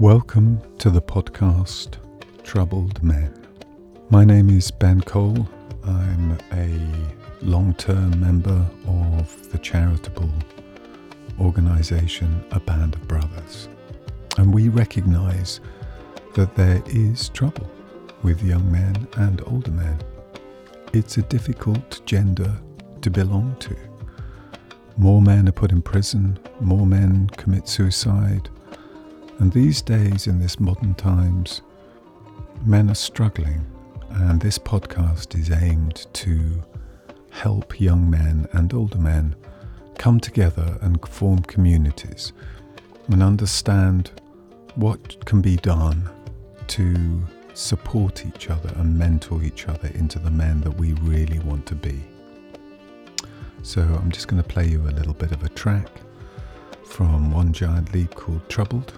[0.00, 1.98] Welcome to the podcast
[2.42, 3.32] Troubled Men.
[4.10, 5.48] My name is Ben Cole.
[5.84, 10.28] I'm a long term member of the charitable
[11.40, 13.68] organisation A Band of Brothers.
[14.36, 15.60] And we recognise
[16.34, 17.70] that there is trouble
[18.24, 19.96] with young men and older men.
[20.92, 22.52] It's a difficult gender
[23.00, 23.76] to belong to.
[24.96, 28.50] More men are put in prison, more men commit suicide,
[29.38, 31.62] and these days, in this modern times,
[32.64, 33.66] men are struggling,
[34.10, 36.62] and this podcast is aimed to
[37.30, 39.34] help young men and older men
[39.98, 42.32] come together and form communities
[43.08, 44.10] and understand
[44.76, 46.08] what can be done
[46.66, 47.20] to
[47.54, 51.74] support each other and mentor each other into the men that we really want to
[51.74, 52.00] be.
[53.62, 55.88] So I'm just going to play you a little bit of a track
[56.84, 58.92] from One Giant Leap called Troubled.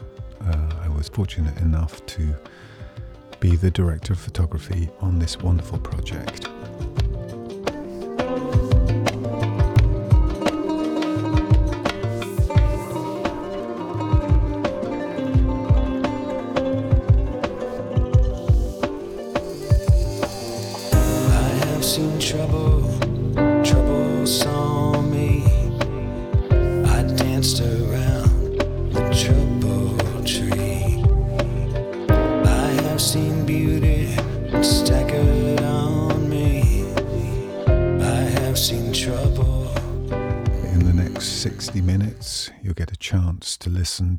[0.46, 2.34] Uh, I was fortunate enough to
[3.40, 6.48] be the director of photography on this wonderful project.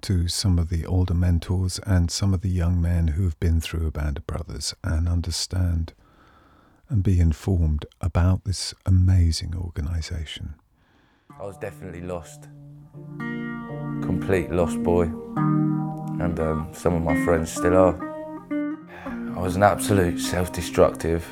[0.07, 3.85] To some of the older mentors and some of the young men who've been through
[3.85, 5.91] a band of brothers and understand
[6.87, 10.55] and be informed about this amazing organisation.
[11.37, 12.47] I was definitely lost.
[14.01, 15.07] Complete lost boy.
[16.23, 18.47] And um, some of my friends still are.
[19.35, 21.29] I was an absolute self destructive,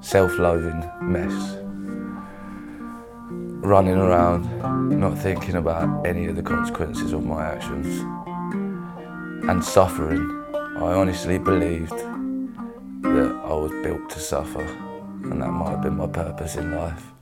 [0.00, 1.65] self loathing mess.
[3.66, 4.46] Running around,
[5.00, 7.98] not thinking about any of the consequences of my actions.
[9.48, 10.22] And suffering.
[10.54, 16.06] I honestly believed that I was built to suffer, and that might have been my
[16.06, 17.12] purpose in life.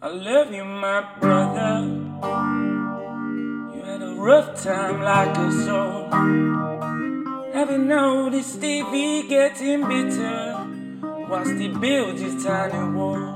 [0.00, 1.84] I love you, my brother.
[3.76, 6.08] You had a rough time like us all.
[7.52, 10.66] Have you noticed Stevie getting bitter
[11.28, 13.33] whilst he builds his tiny walls?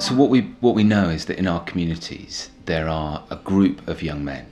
[0.00, 3.86] So what we what we know is that in our communities there are a group
[3.86, 4.46] of young men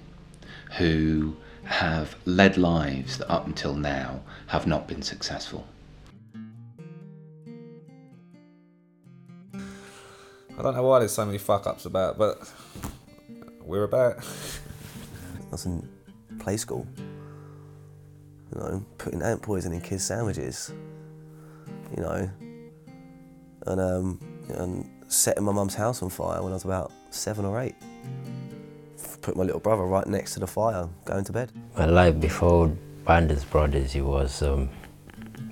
[0.76, 5.66] who have led lives that up until now have not been successful.
[9.54, 12.52] I don't know why there's so many fuck ups about, but
[13.62, 14.18] we're about.
[14.18, 15.88] I was in
[16.40, 16.86] play school.
[18.52, 20.70] You know, putting ant poison in kids' sandwiches.
[21.96, 22.30] You know,
[23.66, 24.20] and um,
[24.50, 27.74] and setting my mum's house on fire when I was about seven or eight.
[29.22, 31.50] Put my little brother right next to the fire, going to bed.
[31.76, 32.68] My life before
[33.04, 34.68] Band of Brothers, it was um,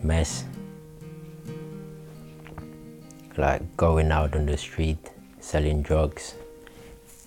[0.02, 0.44] mess.
[3.36, 6.34] Like going out on the street, selling drugs,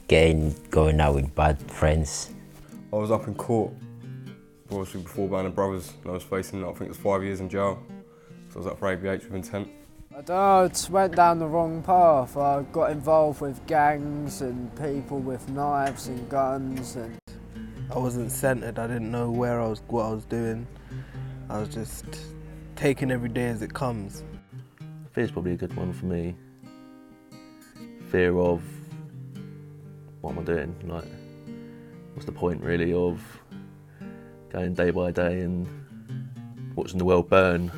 [0.07, 2.31] getting going out with bad friends.
[2.91, 3.73] I was up in court,
[4.71, 7.41] obviously before Band of Brothers, and I was facing, I think it was five years
[7.41, 7.83] in jail.
[8.49, 9.67] So I was up for ABH with intent.
[10.11, 12.35] I don't know, I just went down the wrong path.
[12.35, 17.19] I got involved with gangs and people with knives and guns and
[17.91, 18.79] I wasn't centered.
[18.79, 20.65] I didn't know where I was, what I was doing.
[21.47, 22.05] I was just
[22.75, 24.23] taking every day as it comes.
[25.11, 26.35] Fear's probably a good one for me.
[28.09, 28.63] Fear of
[30.21, 30.75] what am I doing?
[30.85, 31.05] Like,
[32.15, 33.21] what's the point really of
[34.49, 35.67] going day by day and
[36.75, 37.71] watching the world burn?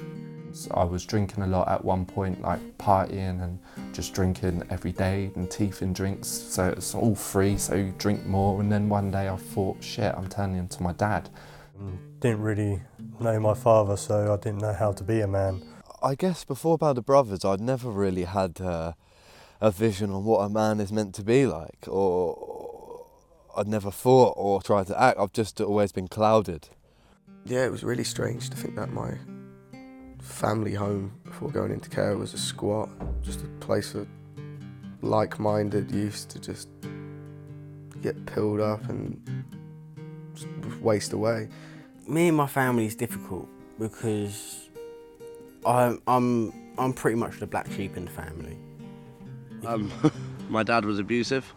[0.71, 3.59] I was drinking a lot at one point, like partying and
[3.93, 6.27] just drinking every day and teeth teething drinks.
[6.27, 8.61] So it's all free, so you drink more.
[8.61, 11.29] And then one day I thought, shit, I'm turning into my dad.
[12.19, 12.79] Didn't really
[13.19, 15.61] know my father, so I didn't know how to be a man.
[16.03, 18.93] I guess before Band of Brothers, I'd never really had uh,
[19.59, 23.05] a vision on what a man is meant to be like, or
[23.55, 25.19] I'd never thought or tried to act.
[25.19, 26.69] I've just always been clouded.
[27.45, 29.17] Yeah, it was really strange to think that my
[30.21, 32.89] family home before going into care was a squat,
[33.21, 34.07] just a place for
[35.01, 36.69] like-minded youths to just
[38.01, 39.45] get pilled up and
[40.33, 40.47] just
[40.81, 41.49] waste away.
[42.07, 43.47] Me and my family is difficult
[43.79, 44.69] because
[45.65, 48.57] I'm I'm I'm pretty much the black sheep in the family.
[49.65, 49.91] Um,
[50.49, 51.51] my dad was abusive.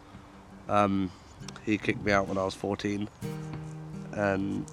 [0.68, 1.10] Um,
[1.64, 3.08] he kicked me out when I was 14,
[4.12, 4.66] and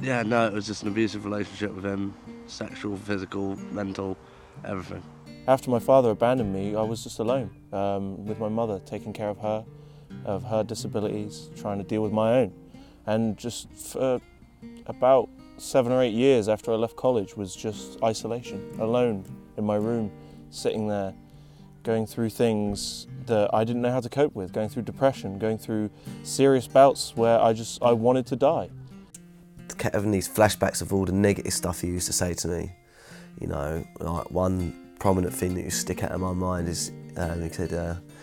[0.00, 2.14] Yeah, no, it was just an abusive relationship with him
[2.52, 4.16] sexual, physical, mental,
[4.64, 5.02] everything.
[5.48, 9.28] After my father abandoned me, I was just alone um, with my mother, taking care
[9.28, 9.64] of her,
[10.24, 12.52] of her disabilities, trying to deal with my own.
[13.06, 14.20] And just for
[14.86, 19.24] about seven or eight years after I left college was just isolation, alone
[19.56, 20.12] in my room,
[20.50, 21.14] sitting there,
[21.82, 25.58] going through things that I didn't know how to cope with, going through depression, going
[25.58, 25.90] through
[26.22, 28.70] serious bouts where I just, I wanted to die.
[29.78, 32.72] Kept having these flashbacks of all the negative stuff he used to say to me.
[33.40, 37.42] You know, like one prominent thing that to stick out in my mind is um,
[37.42, 37.70] he said,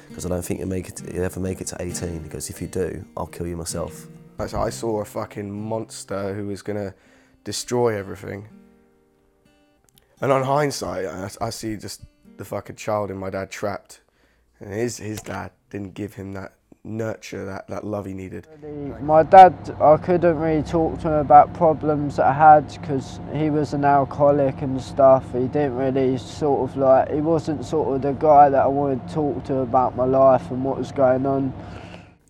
[0.07, 2.24] because I don't think you'll, make it, you'll ever make it to 18.
[2.24, 4.07] He goes, if you do, I'll kill you myself.
[4.48, 6.94] So I saw a fucking monster who was gonna
[7.44, 8.48] destroy everything.
[10.22, 12.06] And on hindsight, I, I see just
[12.38, 14.01] the fucking child in my dad trapped.
[14.60, 18.47] And his, his dad didn't give him that nurture, that, that love he needed.
[19.01, 23.49] My dad, I couldn't really talk to him about problems that I had because he
[23.49, 25.31] was an alcoholic and stuff.
[25.33, 29.07] He didn't really sort of like, he wasn't sort of the guy that I wanted
[29.07, 31.53] to talk to about my life and what was going on.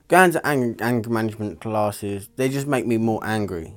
[0.08, 3.76] Going to anger, anger management classes, they just make me more angry.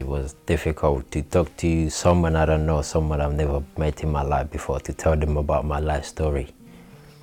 [0.00, 4.10] It was difficult to talk to someone I don't know, someone I've never met in
[4.10, 6.54] my life before, to tell them about my life story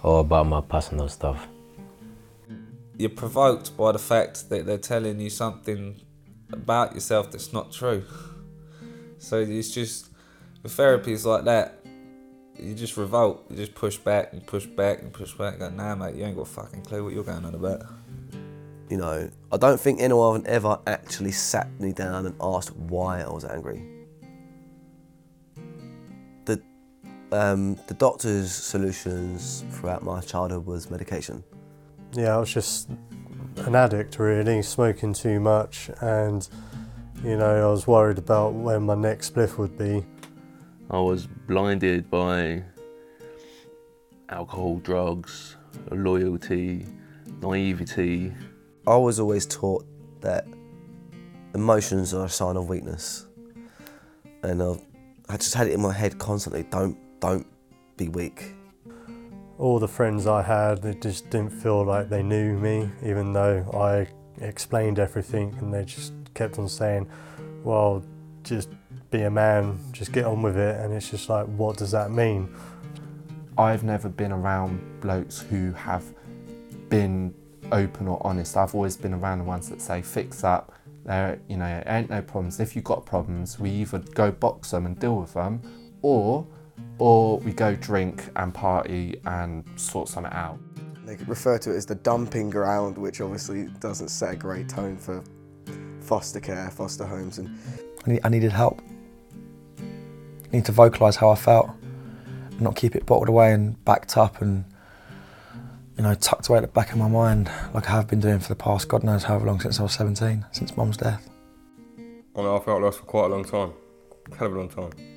[0.03, 1.47] or about my personal stuff.
[3.01, 5.99] You're provoked by the fact that they're telling you something
[6.53, 8.03] about yourself that's not true.
[9.17, 10.11] So it's just,
[10.61, 11.83] with therapies like that,
[12.59, 15.57] you just revolt, you just push back and push back and push back.
[15.57, 17.81] Go, nah, mate, you ain't got a fucking clue what you're going on about.
[18.91, 23.29] You know, I don't think anyone ever actually sat me down and asked why I
[23.31, 23.83] was angry.
[26.45, 26.61] The,
[27.31, 31.43] um, the doctor's solutions throughout my childhood was medication.
[32.13, 32.89] Yeah, I was just
[33.57, 36.47] an addict really, smoking too much and
[37.23, 40.03] you know, I was worried about when my next spliff would be.
[40.89, 42.63] I was blinded by
[44.29, 45.55] alcohol, drugs,
[45.91, 46.85] loyalty,
[47.41, 48.33] naivety.
[48.87, 49.85] I was always taught
[50.21, 50.47] that
[51.53, 53.27] emotions are a sign of weakness.
[54.41, 54.81] And I,
[55.29, 57.45] I just had it in my head constantly, don't, don't
[57.97, 58.55] be weak.
[59.61, 63.63] All the friends I had, they just didn't feel like they knew me, even though
[63.71, 64.07] I
[64.43, 67.07] explained everything and they just kept on saying,
[67.63, 68.03] well,
[68.41, 68.69] just
[69.11, 70.79] be a man, just get on with it.
[70.79, 72.49] And it's just like, what does that mean?
[73.55, 76.05] I've never been around blokes who have
[76.89, 77.31] been
[77.71, 78.57] open or honest.
[78.57, 80.73] I've always been around the ones that say, fix up,
[81.05, 82.59] there, you know, ain't no problems.
[82.59, 85.61] If you've got problems, we either go box them and deal with them,
[86.01, 86.47] or,
[87.01, 90.59] or we go drink and party and sort something out.
[91.03, 94.69] They could refer to it as the dumping ground, which obviously doesn't set a great
[94.69, 95.23] tone for
[95.99, 97.39] foster care, foster homes.
[97.39, 97.57] And
[98.05, 98.83] I, need, I needed help.
[99.79, 99.83] I
[100.51, 101.71] need to vocalise how I felt,
[102.51, 104.63] and not keep it bottled away and backed up and
[105.97, 108.37] you know tucked away at the back of my mind like I have been doing
[108.37, 111.27] for the past God knows however long since I was 17, since Mum's death.
[111.97, 112.01] I
[112.41, 113.73] mean, I felt lost for quite a long time,
[114.37, 115.10] hell of a long time.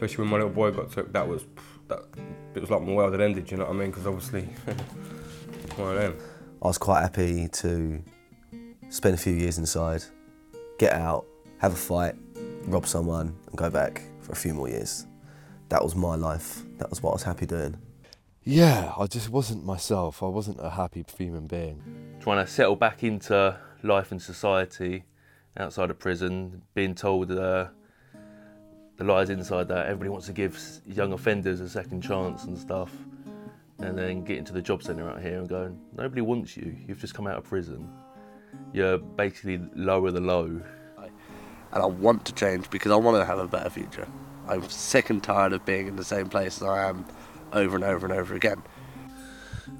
[0.00, 1.44] Especially when my little boy got took, that was
[1.88, 1.98] that.
[2.54, 3.50] It was like my world had ended.
[3.50, 3.90] You know what I mean?
[3.90, 4.44] Because obviously,
[5.76, 6.16] one of them.
[6.62, 8.02] I was quite happy to
[8.88, 10.02] spend a few years inside,
[10.78, 11.26] get out,
[11.58, 12.14] have a fight,
[12.62, 15.06] rob someone, and go back for a few more years.
[15.68, 16.62] That was my life.
[16.78, 17.76] That was what I was happy doing.
[18.42, 20.22] Yeah, I just wasn't myself.
[20.22, 21.82] I wasn't a happy human being.
[22.20, 25.04] Trying to settle back into life and society
[25.58, 27.66] outside of prison, being told uh,
[29.00, 32.92] the lies inside that everybody wants to give young offenders a second chance and stuff,
[33.78, 36.76] and then getting to the job centre out here and going, nobody wants you.
[36.86, 37.90] You've just come out of prison.
[38.74, 40.60] You're basically lower the low.
[41.72, 44.06] And I want to change because I want to have a better future.
[44.46, 47.06] I'm sick and tired of being in the same place as I am
[47.54, 48.62] over and over and over again.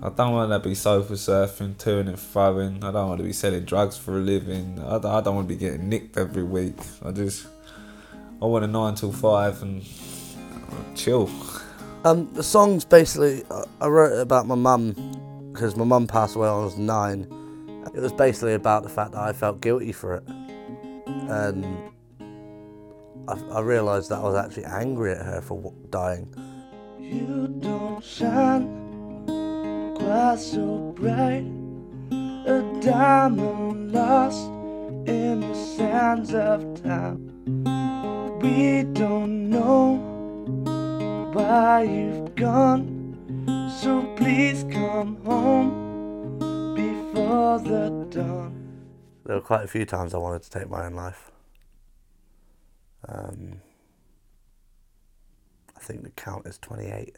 [0.02, 2.82] I don't want to be sofa surfing, touring and throwing.
[2.82, 4.78] I don't want to be selling drugs for a living.
[4.78, 6.78] I don't, I don't want to be getting nicked every week.
[7.04, 7.48] I just,
[8.42, 9.84] I want a nine till five and
[10.94, 11.28] chill.
[12.04, 14.94] Um, the song's basically, I- I wrote it about my mum
[15.52, 17.26] because my mum passed away when I was nine.
[17.94, 20.22] It was basically about the fact that I felt guilty for it.
[21.06, 21.66] And
[23.28, 26.32] I, I realised that I was actually angry at her for dying.
[26.98, 28.66] You don't shine
[29.98, 31.44] quite so bright.
[32.46, 34.46] A diamond lost
[35.06, 37.26] in the sands of time.
[38.40, 39.96] We don't know
[41.34, 42.96] why you've gone.
[43.82, 46.38] So please come home
[46.74, 48.86] before the dawn.
[49.26, 51.30] There were quite a few times I wanted to take my own life.
[53.06, 53.60] Um,
[55.76, 57.16] I think the count is 28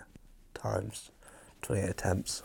[0.54, 1.12] times,
[1.62, 2.42] 28 attempts.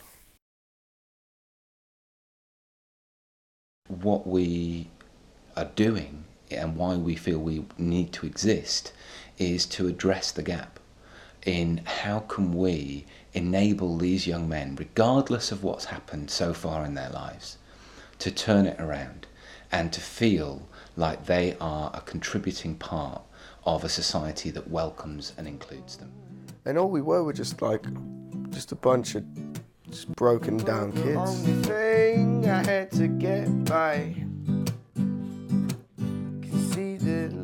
[3.87, 4.91] What we
[5.55, 8.93] are doing and why we feel we need to exist
[9.37, 10.79] is to address the gap
[11.45, 16.95] in how can we enable these young men, regardless of what's happened so far in
[16.95, 17.57] their lives,
[18.19, 19.27] to turn it around
[19.71, 23.21] and to feel like they are a contributing part
[23.65, 26.11] of a society that welcomes and includes them.
[26.65, 27.85] And all we were were just like,
[28.49, 29.23] just a bunch of
[29.89, 31.43] just broken down kids.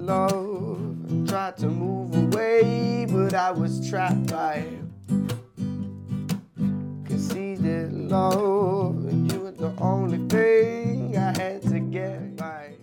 [0.04, 4.66] I love and tried to move away, but I was trapped by.
[7.06, 12.74] Conceded love, and you were the only thing I had to get by.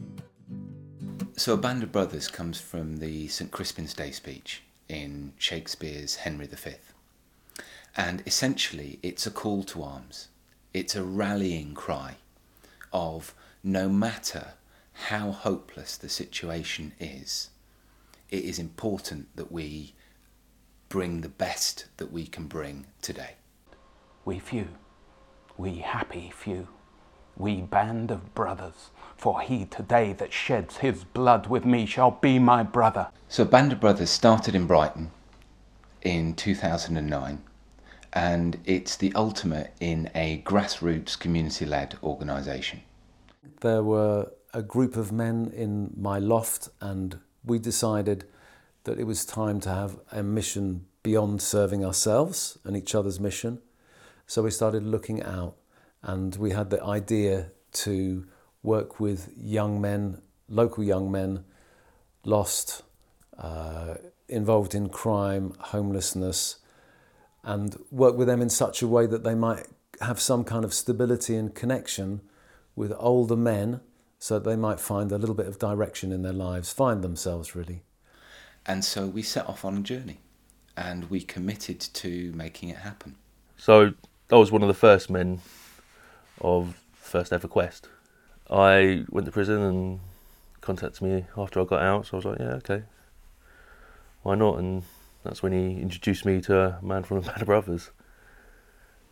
[1.37, 6.47] So, A Band of Brothers comes from the St Crispin's Day speech in Shakespeare's Henry
[6.47, 6.71] V.
[7.99, 10.29] And essentially, it's a call to arms.
[10.73, 12.17] It's a rallying cry
[12.95, 14.55] of no matter
[15.09, 17.51] how hopeless the situation is,
[18.31, 19.95] it is important that we
[20.89, 23.35] bring the best that we can bring today.
[24.25, 24.69] We few,
[25.57, 26.69] we happy few,
[27.37, 32.39] we band of brothers, for he today that sheds his blood with me shall be
[32.39, 33.09] my brother.
[33.29, 35.11] So, Band of Brothers started in Brighton
[36.03, 37.43] in 2009,
[38.13, 42.83] and it's the ultimate in a grassroots community led organisation.
[43.61, 48.25] There were a group of men in my loft, and we decided
[48.85, 53.61] that it was time to have a mission beyond serving ourselves and each other's mission.
[54.27, 55.57] So we started looking out,
[56.03, 58.27] and we had the idea to
[58.63, 61.45] work with young men, local young men,
[62.25, 62.83] lost,
[63.39, 63.95] uh,
[64.29, 66.57] involved in crime, homelessness,
[67.43, 69.67] and work with them in such a way that they might
[70.01, 72.21] have some kind of stability and connection
[72.77, 73.81] with older men
[74.21, 77.57] so that they might find a little bit of direction in their lives, find themselves
[77.57, 77.83] really.
[78.67, 80.19] And so we set off on a journey
[80.77, 83.17] and we committed to making it happen.
[83.57, 83.95] So
[84.31, 85.41] I was one of the first men
[86.41, 87.89] of First Ever Quest.
[88.51, 90.01] I went to prison and
[90.61, 92.83] contacted me after I got out, so I was like, yeah, okay,
[94.23, 94.59] why not?
[94.59, 94.83] And
[95.25, 97.91] that's when he introduced me to a man from the Band of Brothers.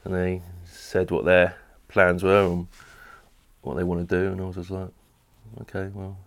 [0.04, 1.56] And they said what their
[1.88, 2.68] plans were and
[3.62, 4.90] what they want to do, and I was just like,
[5.62, 6.18] okay, well,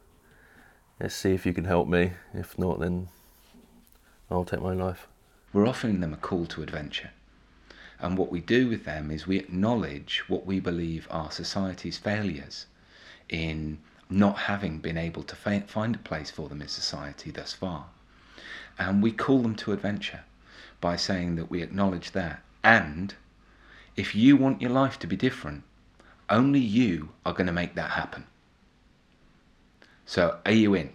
[0.99, 2.13] let's see if you can help me.
[2.33, 3.09] If not, then
[4.29, 5.07] I'll take my life.
[5.53, 7.11] We're offering them a call to adventure.
[7.99, 12.65] And what we do with them is we acknowledge what we believe are society's failures
[13.29, 13.77] in
[14.09, 17.85] not having been able to fi- find a place for them in society thus far.
[18.79, 20.21] And we call them to adventure
[20.79, 22.41] by saying that we acknowledge that.
[22.63, 23.13] And
[23.95, 25.63] if you want your life to be different,
[26.29, 28.25] only you are going to make that happen.
[30.11, 30.89] So, are you in?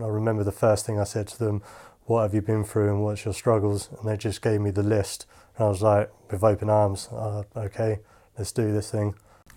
[0.00, 1.60] I remember the first thing I said to them,
[2.04, 3.88] What have you been through and what's your struggles?
[3.98, 5.26] And they just gave me the list.
[5.56, 7.98] And I was like, with open arms, uh, okay,
[8.38, 9.16] let's do this thing.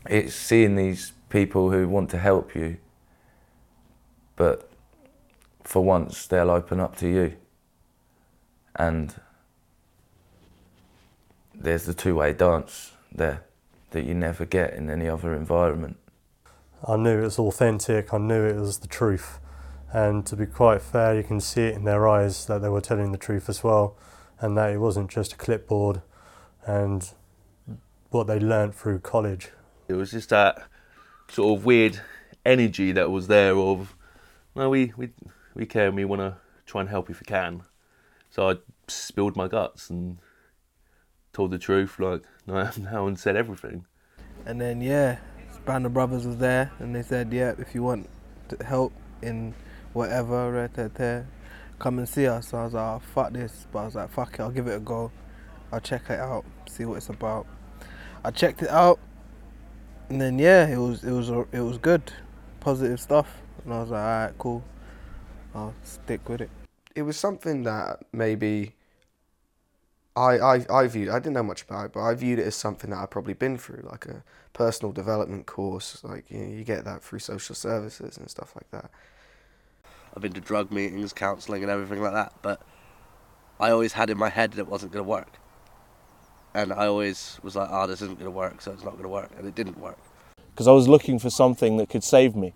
[0.10, 2.78] It's seeing these people who want to help you,
[4.36, 4.68] but
[5.64, 7.36] for once they'll open up to you.
[8.76, 9.14] And
[11.54, 13.44] there's the two way dance there
[13.92, 15.98] that you never get in any other environment.
[16.86, 19.40] I knew it was authentic, I knew it was the truth.
[19.92, 22.82] And to be quite fair, you can see it in their eyes that they were
[22.82, 23.96] telling the truth as well,
[24.40, 26.02] and that it wasn't just a clipboard
[26.66, 27.14] and
[28.10, 29.52] what they learnt through college.
[29.88, 30.64] It was just that
[31.30, 32.02] sort of weird
[32.46, 33.96] energy that was there of,
[34.56, 35.10] no, we, we,
[35.54, 37.64] we care and we want to try and help if we can.
[38.30, 38.56] So I
[38.88, 40.18] spilled my guts and
[41.34, 43.86] told the truth, like now and said everything.
[44.46, 45.20] And then yeah,
[45.66, 48.10] Band of Brothers was there, and they said, yeah, if you want
[48.66, 49.54] help in
[49.94, 50.70] whatever,
[51.80, 52.50] come and see us.
[52.50, 54.68] So I was like, oh, fuck this, but I was like, fuck it, I'll give
[54.68, 55.12] it a go.
[55.72, 57.48] I'll check it out, see what it's about.
[58.24, 59.00] I checked it out,
[60.10, 62.14] and then yeah, it was it was it was good,
[62.60, 64.64] positive stuff, and I was like, all right, cool,
[65.56, 66.50] I'll stick with it.
[66.96, 68.76] It was something that maybe
[70.16, 72.56] I, I, I viewed, I didn't know much about it, but I viewed it as
[72.56, 76.04] something that I'd probably been through, like a personal development course.
[76.04, 78.92] Like, you, know, you get that through social services and stuff like that.
[80.16, 82.62] I've been to drug meetings, counselling, and everything like that, but
[83.60, 85.40] I always had in my head that it wasn't going to work.
[86.54, 89.04] And I always was like, oh, this isn't going to work, so it's not going
[89.04, 89.32] to work.
[89.38, 89.98] And it didn't work.
[90.54, 92.54] Because I was looking for something that could save me.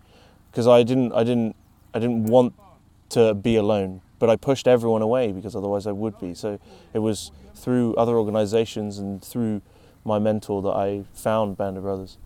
[0.52, 1.56] Because I didn't, I didn't,
[1.96, 2.54] I didn't want
[3.10, 4.02] to be alone.
[4.20, 6.34] But I pushed everyone away because otherwise I would be.
[6.34, 6.60] So
[6.94, 9.62] it was through other organisations and through
[10.04, 12.18] my mentor that I found Band of Brothers.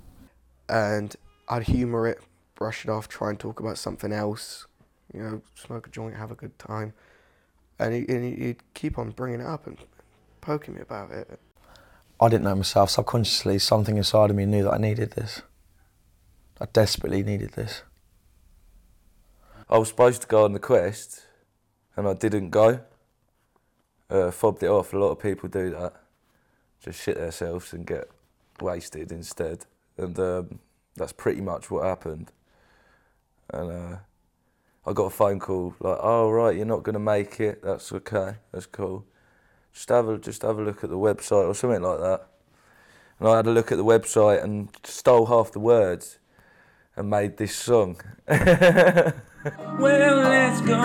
[0.69, 1.15] And
[1.49, 2.19] I'd humour it,
[2.55, 4.67] brush it off, try and talk about something else,
[5.13, 6.93] you know, smoke a joint, have a good time.
[7.79, 9.77] And, he, and he'd keep on bringing it up and
[10.39, 11.39] poking me about it.
[12.19, 12.91] I didn't know myself.
[12.91, 15.41] Subconsciously, something inside of me knew that I needed this.
[16.59, 17.81] I desperately needed this.
[19.67, 21.23] I was supposed to go on the quest,
[22.01, 22.79] and I didn't go.
[24.09, 24.91] Uh, fobbed it off.
[24.91, 25.93] A lot of people do that.
[26.83, 28.09] Just shit themselves and get
[28.59, 29.67] wasted instead.
[29.97, 30.59] And um,
[30.95, 32.31] that's pretty much what happened.
[33.51, 33.97] And uh,
[34.83, 37.61] I got a phone call like, "Oh right, you're not going to make it.
[37.61, 38.37] That's okay.
[38.51, 39.05] That's cool.
[39.71, 42.27] Just have a just have a look at the website or something like that."
[43.19, 46.17] And I had a look at the website and stole half the words
[46.95, 47.99] and made this song.
[49.79, 50.75] Well, let's go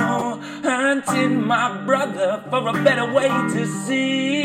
[0.62, 4.44] hunting, my brother, for a better way to see.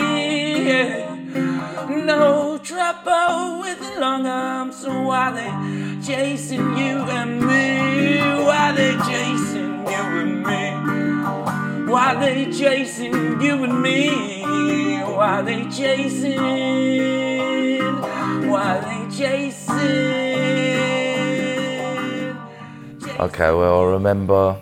[1.87, 8.19] No trouble with the long arms, so why they chasing you and me?
[8.43, 11.89] Why they chasing you and me?
[11.89, 14.99] Why they chasing you and me?
[15.03, 16.37] Why they chasing?
[18.49, 20.10] Why they chasing?
[23.21, 24.59] Okay, well, I remember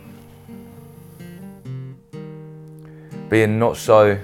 [3.30, 4.20] being not so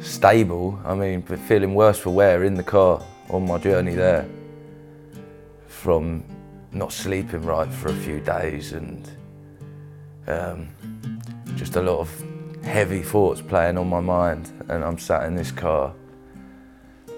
[0.00, 0.80] stable.
[0.86, 4.26] I mean, feeling worse for wear in the car on my journey there.
[5.68, 6.24] From
[6.72, 9.10] not sleeping right for a few days and
[10.26, 10.68] um,
[11.56, 12.24] just a lot of
[12.62, 14.50] heavy thoughts playing on my mind.
[14.70, 15.92] And I'm sat in this car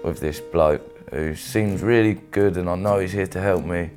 [0.03, 3.91] with this bloke who seems really good and I know he's here to help me,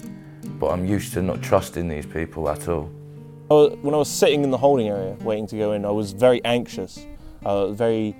[0.58, 2.90] but I'm used to not trusting these people at all.
[3.48, 6.44] When I was sitting in the holding area waiting to go in, I was very
[6.44, 7.06] anxious,
[7.44, 8.16] uh, very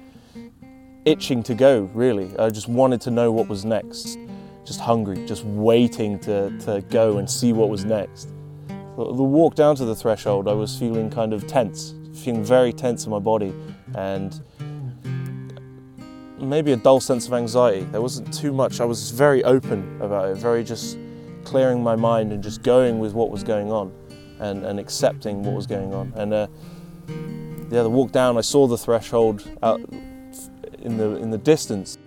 [1.05, 2.37] itching to go, really.
[2.39, 4.19] I just wanted to know what was next,
[4.65, 8.29] just hungry, just waiting to, to go and see what was next.
[8.69, 12.73] The the walk down to the threshold, I was feeling kind of tense, feeling very
[12.73, 13.53] tense in my body,
[13.95, 14.41] and
[16.39, 17.85] maybe a dull sense of anxiety.
[17.91, 20.99] There wasn't too much, I was very open about it, very just
[21.47, 23.93] clearing my mind and just going with what was going on
[24.41, 26.13] and, and accepting what was going on.
[26.17, 26.49] And uh,
[27.71, 29.81] yeah, the walk down, I saw the threshold out
[30.83, 31.99] in the in the distance.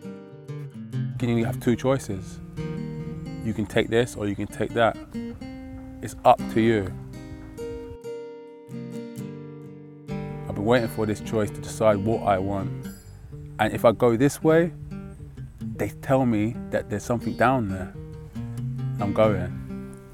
[1.21, 2.39] You have two choices.
[3.43, 4.95] You can take this or you can take that.
[6.01, 6.93] It's up to you.
[10.47, 12.71] I've been waiting for this choice to decide what I want.
[13.59, 14.71] And if I go this way,
[15.75, 17.93] they tell me that there's something down there.
[18.99, 19.55] I'm going.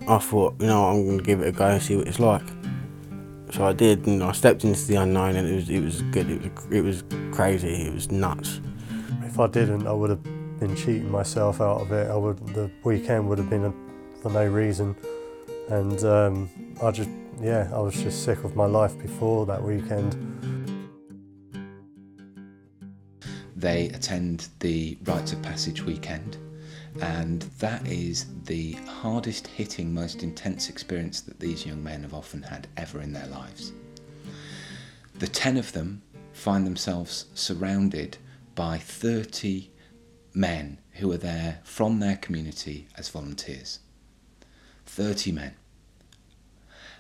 [0.08, 2.44] I thought, you know, I'm gonna give it a go and see what it's like.
[3.52, 6.30] So I did, and I stepped into the unknown, and it was it was good.
[6.30, 7.88] It was it was crazy.
[7.88, 8.62] It was nuts.
[9.24, 10.24] If I didn't, I would have
[10.60, 12.10] been cheating myself out of it.
[12.10, 13.74] I would the weekend would have been a,
[14.22, 14.96] for no reason,
[15.70, 16.50] and um,
[16.84, 17.10] I just
[17.42, 20.16] yeah, I was just sick of my life before that weekend.
[23.56, 26.38] They attend the Rites of Passage weekend,
[27.02, 32.44] and that is the hardest hitting, most intense experience that these young men have often
[32.44, 33.74] had ever in their lives.
[35.16, 38.18] The 10 of them find themselves surrounded
[38.56, 39.70] by 30
[40.34, 43.80] men who are there from their community as volunteers.
[44.86, 45.56] 30 men.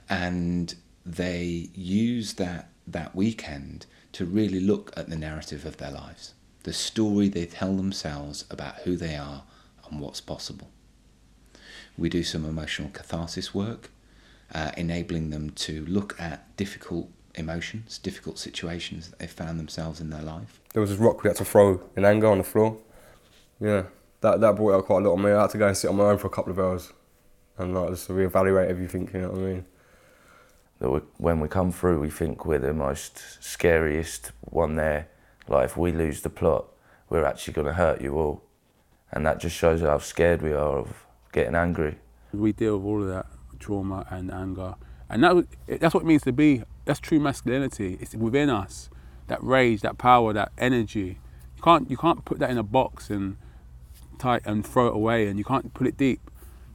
[0.10, 6.34] And they use that, that weekend to really look at the narrative of their lives,
[6.63, 9.43] the story they tell themselves about who they are
[9.91, 10.69] and what's possible.
[11.98, 13.89] We do some emotional catharsis work,
[14.54, 20.10] uh, enabling them to look at difficult emotions, difficult situations that they've found themselves in
[20.10, 20.60] their life.
[20.74, 22.78] There was this rock we had to throw in anger on the floor.
[23.60, 23.84] Yeah,
[24.21, 25.32] that, that brought out quite a lot on me.
[25.32, 26.91] I had to go and sit on my own for a couple of hours
[27.58, 29.65] and like just reevaluate everything, you know what I mean?
[30.80, 35.08] that we, when we come through, we think we're the most scariest one there.
[35.48, 36.65] Like if we lose the plot,
[37.10, 38.43] we're actually going to hurt you all,
[39.12, 41.96] and that just shows how scared we are of getting angry.
[42.34, 43.28] We deal with all of that
[43.60, 44.76] trauma and anger,
[45.10, 46.63] and that, that's what it means to be.
[46.86, 47.98] That's true masculinity.
[48.02, 48.89] It's within us.
[49.28, 51.20] That rage, that power, that energy.
[51.58, 53.38] You can't you can't put that in a box and
[54.20, 56.20] tie and throw it away, and you can't put it deep.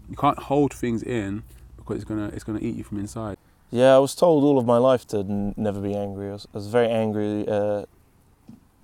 [0.08, 1.44] You can't hold things in
[1.76, 3.36] because it's gonna it's gonna eat you from inside.
[3.70, 6.30] Yeah, I was told all of my life to n- never be angry.
[6.30, 7.84] I was, I was very angry uh,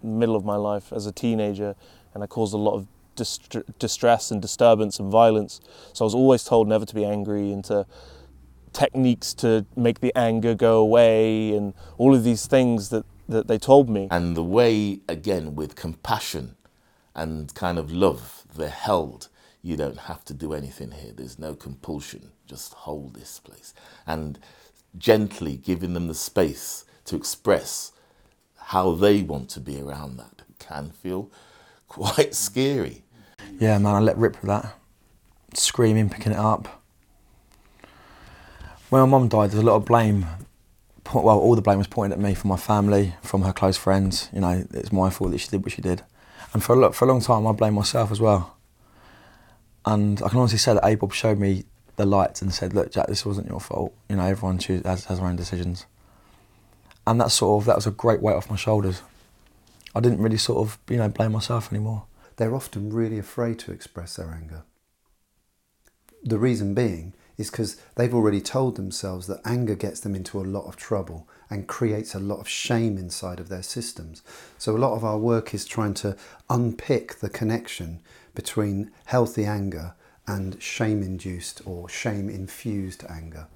[0.01, 1.75] middle of my life as a teenager,
[2.15, 5.61] and I caused a lot of dist- distress and disturbance and violence.
[5.93, 7.87] So I was always told never to be angry and to
[8.73, 13.59] techniques to make the anger go away and all of these things that, that they
[13.59, 14.07] told me.
[14.11, 16.57] And the way, again, with compassion
[17.15, 19.29] and kind of love, they're held.
[19.63, 21.13] You don't have to do anything here.
[21.17, 22.31] There's no compulsion.
[22.47, 23.75] Just hold this place.
[24.07, 24.39] And
[24.97, 27.93] gently giving them the space to express
[28.57, 31.31] how they want to be around that can feel
[31.89, 33.05] quite scary.
[33.59, 34.75] Yeah, man, I let rip with that.
[35.55, 36.83] Screaming, picking it up.
[38.91, 40.27] When my mum died, there's a lot of blame.
[41.15, 44.29] Well, all the blame was pointed at me from my family, from her close friends.
[44.33, 46.03] You know, it's my fault that she did what she did.
[46.53, 48.57] And for a, lo- for a long time, I blamed myself as well.
[49.85, 51.65] And I can honestly say that ABOB showed me
[51.97, 53.95] the light and said, look, Jack, this wasn't your fault.
[54.09, 55.87] You know, everyone choose, has, has their own decisions.
[57.07, 59.03] And that sort of, that was a great weight off my shoulders.
[59.95, 62.05] I didn't really sort of, you know, blame myself anymore.
[62.37, 64.63] They're often really afraid to express their anger.
[66.23, 70.43] The reason being is because they've already told themselves that anger gets them into a
[70.43, 74.23] lot of trouble and creates a lot of shame inside of their systems.
[74.59, 76.17] So, a lot of our work is trying to
[76.51, 78.01] unpick the connection
[78.35, 79.95] between healthy anger
[80.27, 83.47] and shame induced or shame infused anger.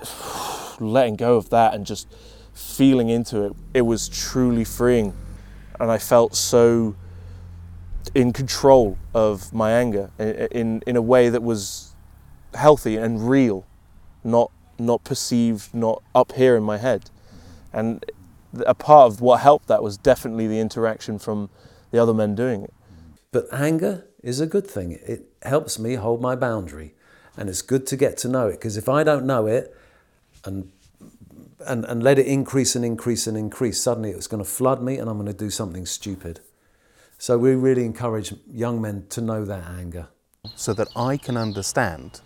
[0.80, 2.08] letting go of that and just
[2.54, 5.12] feeling into it, it was truly freeing.
[5.80, 6.96] And I felt so
[8.14, 11.94] in control of my anger in, in a way that was
[12.54, 13.66] healthy and real,
[14.24, 17.10] not, not perceived, not up here in my head.
[17.72, 18.04] And
[18.66, 21.50] a part of what helped that was definitely the interaction from
[21.90, 22.72] the other men doing it.
[23.30, 24.92] But anger is a good thing.
[24.92, 26.94] It helps me hold my boundary.
[27.36, 29.74] And it's good to get to know it because if I don't know it
[30.44, 30.72] and,
[31.64, 34.98] and, and let it increase and increase and increase, suddenly it's going to flood me
[34.98, 36.40] and I'm going to do something stupid.
[37.20, 40.06] So we really encourage young men to know their anger.
[40.54, 42.20] so that I can understand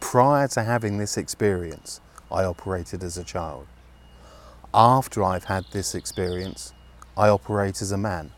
[0.00, 2.00] prior to having this experience,
[2.32, 3.66] I operated as a child.
[4.72, 6.72] After I've had this experience,
[7.18, 8.32] I operate as a man.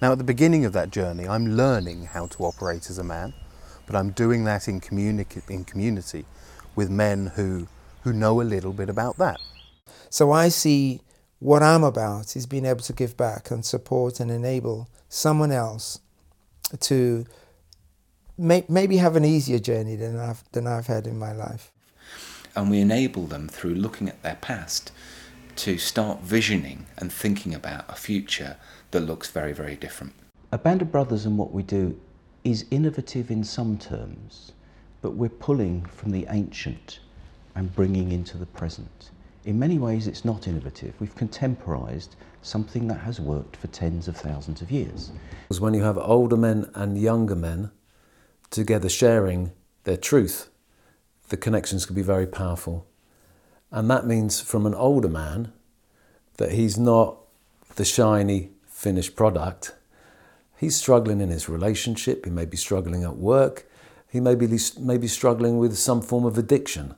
[0.00, 3.34] Now, at the beginning of that journey, I'm learning how to operate as a man,
[3.86, 6.24] but I'm doing that in, communi- in community
[6.74, 7.68] with men who,
[8.02, 9.38] who know a little bit about that.
[10.08, 11.02] So I see
[11.40, 16.00] what I'm about is being able to give back and support and enable someone else
[16.78, 17.26] to
[18.38, 21.70] may, maybe have an easier journey than I've, than I've had in my life.
[22.56, 24.92] And we enable them through looking at their past
[25.56, 28.56] to start visioning and thinking about a future
[28.92, 30.14] that looks very, very different.
[30.52, 32.00] A Band of Brothers and what we do
[32.42, 34.52] is innovative in some terms,
[35.02, 37.00] but we're pulling from the ancient
[37.54, 39.10] and bringing into the present.
[39.44, 40.94] In many ways, it's not innovative.
[41.00, 45.12] We've contemporized something that has worked for tens of thousands of years.
[45.42, 47.70] Because when you have older men and younger men
[48.50, 49.52] together sharing
[49.84, 50.50] their truth,
[51.28, 52.86] the connections can be very powerful.
[53.70, 55.52] And that means from an older man
[56.38, 57.18] that he's not
[57.76, 59.74] the shiny finished product.
[60.56, 63.70] He's struggling in his relationship, he may be struggling at work,
[64.10, 64.48] he may be,
[64.78, 66.94] maybe struggling with some form of addiction.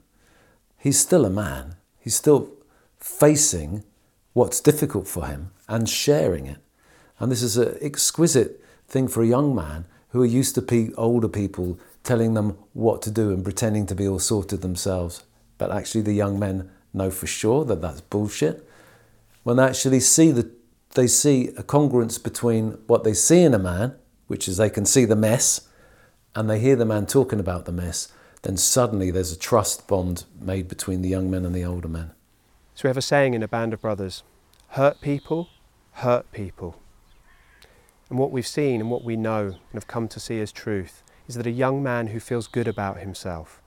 [0.78, 2.50] He's still a man, he's still
[2.98, 3.84] facing
[4.32, 6.58] what's difficult for him and sharing it.
[7.18, 10.92] And this is an exquisite thing for a young man who are used to pe-
[10.96, 15.22] older people telling them what to do and pretending to be all sorted themselves.
[15.58, 18.68] But actually, the young men know for sure that that's bullshit.
[19.44, 20.50] When they actually see the,
[20.94, 23.94] they see a congruence between what they see in a man,
[24.26, 25.68] which is they can see the mess,
[26.34, 30.24] and they hear the man talking about the mess, then suddenly there's a trust bond
[30.40, 32.10] made between the young men and the older men.
[32.74, 34.22] So we have a saying in a band of brothers
[34.68, 35.50] hurt people,
[35.92, 36.80] hurt people.
[38.08, 41.02] And what we've seen and what we know and have come to see as truth
[41.28, 43.60] is that a young man who feels good about himself,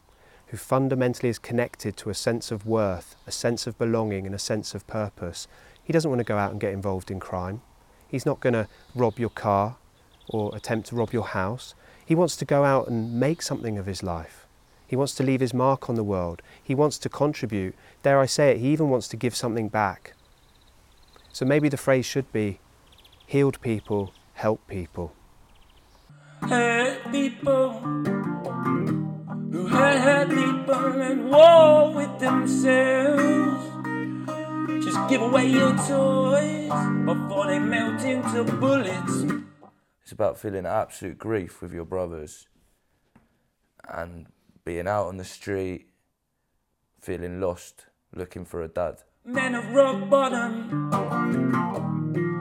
[0.47, 4.39] who fundamentally is connected to a sense of worth, a sense of belonging, and a
[4.39, 5.47] sense of purpose,
[5.83, 7.61] he doesn't want to go out and get involved in crime.
[8.07, 9.77] He's not going to rob your car
[10.27, 11.75] or attempt to rob your house.
[12.03, 14.44] He wants to go out and make something of his life.
[14.87, 16.41] He wants to leave his mark on the world.
[16.61, 17.75] He wants to contribute.
[18.03, 20.13] Dare I say it, he even wants to give something back.
[21.33, 22.59] So maybe the phrase should be
[23.25, 25.13] healed people help people.
[26.41, 27.71] hurt people
[29.51, 33.63] who hurt, hurt people and war with themselves.
[34.85, 36.71] Just give away your toys
[37.05, 39.25] before they melt into bullets.
[40.03, 42.47] It's about feeling absolute grief with your brothers
[43.87, 44.27] and
[44.65, 45.87] being out on the street,
[46.99, 49.03] feeling lost, looking for a dad.
[49.23, 50.89] Men of rock bottom,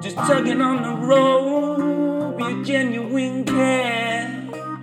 [0.02, 4.40] just tugging on the rope, your genuine care.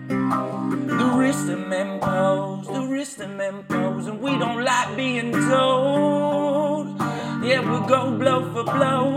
[0.08, 7.00] The risk the men pose, the risk Testamentos, and we don't like being told.
[7.44, 9.10] Yeah, we'll go blow for blow.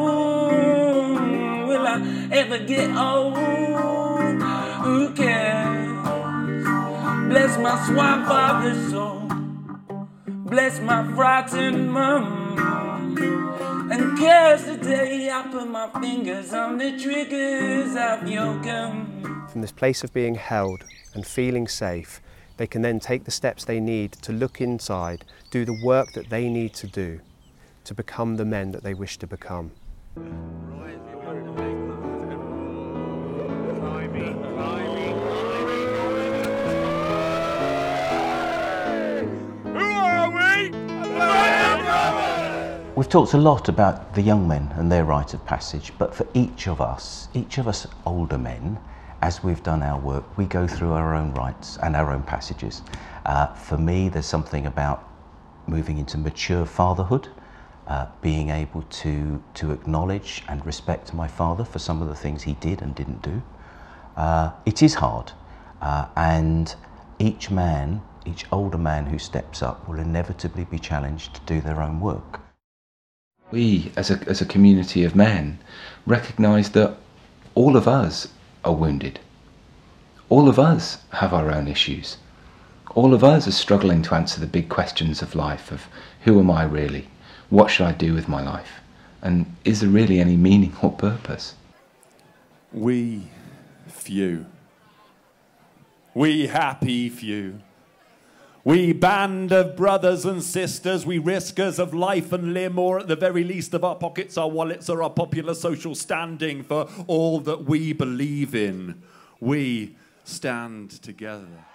[1.66, 3.36] Will I ever get old?
[3.36, 5.63] Who cares?
[7.34, 9.28] Bless my swine father's soul.
[10.28, 12.56] Bless my frightened mum.
[13.90, 19.48] And curse the day I put my fingers on the triggers of your gun.
[19.50, 22.20] From this place of being held and feeling safe,
[22.56, 26.30] they can then take the steps they need to look inside, do the work that
[26.30, 27.18] they need to do
[27.82, 29.72] to become the men that they wish to become.
[42.96, 46.26] We've talked a lot about the young men and their rite of passage, but for
[46.32, 48.78] each of us, each of us older men,
[49.20, 52.82] as we've done our work, we go through our own rites and our own passages.
[53.26, 55.08] Uh, for me, there's something about
[55.66, 57.28] moving into mature fatherhood,
[57.88, 62.42] uh, being able to, to acknowledge and respect my father for some of the things
[62.42, 63.42] he did and didn't do.
[64.16, 65.32] Uh, it is hard,
[65.82, 66.76] uh, and
[67.18, 71.80] each man, each older man who steps up will inevitably be challenged to do their
[71.82, 72.40] own work.
[73.50, 75.58] We, as a, as a community of men,
[76.06, 76.96] recognise that
[77.54, 78.28] all of us
[78.64, 79.20] are wounded.
[80.28, 82.16] All of us have our own issues.
[82.94, 85.86] All of us are struggling to answer the big questions of life of
[86.22, 87.08] who am I really?
[87.50, 88.80] What should I do with my life?
[89.22, 91.54] And is there really any meaning or purpose?
[92.72, 93.28] We
[93.86, 94.46] few.
[96.14, 97.60] We happy few.
[98.66, 103.16] We band of brothers and sisters, we riskers of life and limb, or at the
[103.16, 107.66] very least of our pockets, our wallets, or our popular social standing for all that
[107.66, 109.02] we believe in.
[109.38, 111.66] We stand together.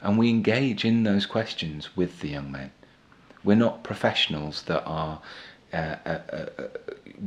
[0.00, 2.70] And we engage in those questions with the young men.
[3.42, 5.20] We're not professionals that are
[5.72, 6.46] uh, uh, uh,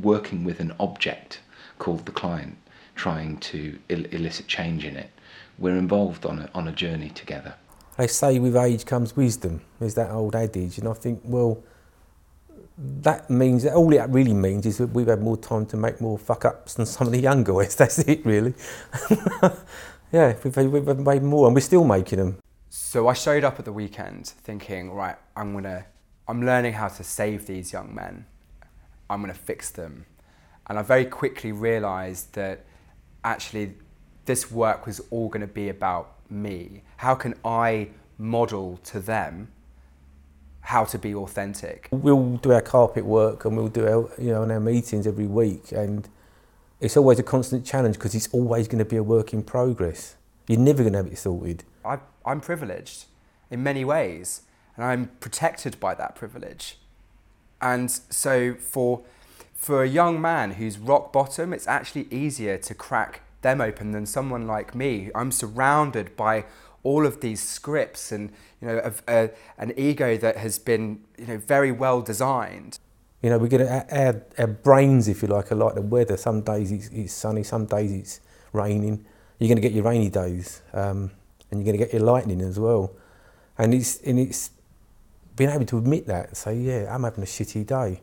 [0.00, 1.40] working with an object
[1.78, 2.56] called the client,
[2.94, 5.10] trying to el- elicit change in it
[5.60, 7.54] we're involved on a, on a journey together.
[7.96, 9.60] They say with age comes wisdom.
[9.78, 11.62] is that old adage, and I think, well,
[12.78, 16.00] that means that all it really means is that we've had more time to make
[16.00, 17.76] more fuck ups than some of the younger ones.
[17.76, 18.54] That's it, really.
[20.12, 22.38] yeah, we've, we've made more, and we're still making them.
[22.70, 25.84] So I showed up at the weekend thinking, right, I'm gonna,
[26.26, 28.24] I'm learning how to save these young men.
[29.10, 30.06] I'm gonna fix them,
[30.68, 32.64] and I very quickly realised that
[33.24, 33.74] actually
[34.30, 36.82] this work was all going to be about me.
[36.98, 39.48] How can I model to them
[40.60, 41.88] how to be authentic?
[41.90, 45.26] We'll do our carpet work and we'll do our, you know, in our meetings every
[45.26, 46.08] week, and
[46.78, 50.14] it's always a constant challenge because it's always going to be a work in progress.
[50.46, 51.64] You're never going to have it sorted.
[51.84, 53.06] I, I'm privileged
[53.50, 54.42] in many ways,
[54.76, 56.78] and I'm protected by that privilege.
[57.60, 59.02] And so for
[59.54, 64.06] for a young man who's rock bottom, it's actually easier to crack them open than
[64.06, 65.10] someone like me.
[65.14, 66.44] I'm surrounded by
[66.82, 71.26] all of these scripts and you know of, uh, an ego that has been you
[71.26, 72.78] know very well designed.
[73.22, 76.16] You know, we're going to our, our brains, if you like, are like the weather.
[76.16, 78.20] Some days it's, it's sunny, some days it's
[78.54, 79.04] raining.
[79.38, 81.10] You're going to get your rainy days, um,
[81.50, 82.94] and you're going to get your lightning as well.
[83.58, 84.52] And it's and it's
[85.36, 88.00] being able to admit that and say, yeah, I'm having a shitty day.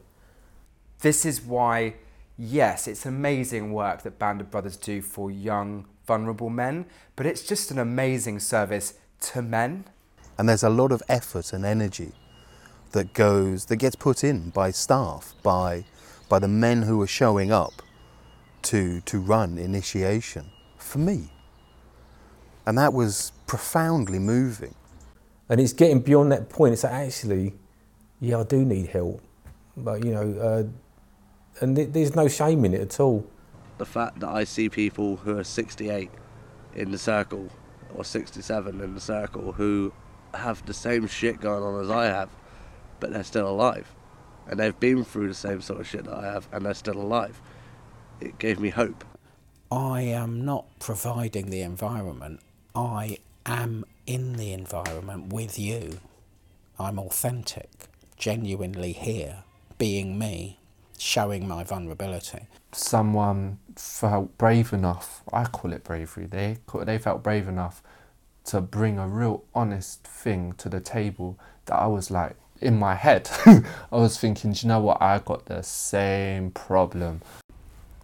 [0.99, 1.95] This is why
[2.37, 7.41] yes, it's amazing work that Band of Brothers do for young, vulnerable men, but it's
[7.41, 9.85] just an amazing service to men.
[10.37, 12.11] And there's a lot of effort and energy
[12.91, 15.85] that goes, that gets put in by staff, by,
[16.29, 17.81] by the men who are showing up
[18.63, 20.45] to, to run initiation
[20.77, 21.31] for me.
[22.65, 24.75] And that was profoundly moving.
[25.49, 26.73] And it's getting beyond that point.
[26.73, 27.53] It's like, actually,
[28.19, 29.21] yeah, I do need help.
[29.75, 30.63] But, you know, uh,
[31.61, 33.25] and th- there's no shame in it at all.
[33.77, 36.09] The fact that I see people who are 68
[36.75, 37.49] in the circle
[37.95, 39.93] or 67 in the circle who
[40.33, 42.29] have the same shit going on as I have,
[42.99, 43.93] but they're still alive.
[44.47, 46.97] And they've been through the same sort of shit that I have, and they're still
[46.97, 47.41] alive.
[48.21, 49.03] It gave me hope.
[49.71, 52.39] I am not providing the environment,
[52.73, 55.99] I am in the environment with you.
[56.79, 57.69] I'm authentic,
[58.15, 59.43] genuinely here,
[59.77, 60.59] being me
[60.97, 62.47] showing my vulnerability.
[62.71, 67.81] Someone felt brave enough, I call it bravery, they, they felt brave enough
[68.45, 72.95] to bring a real honest thing to the table that I was like, in my
[72.95, 77.21] head, I was thinking, do you know what, I got the same problem.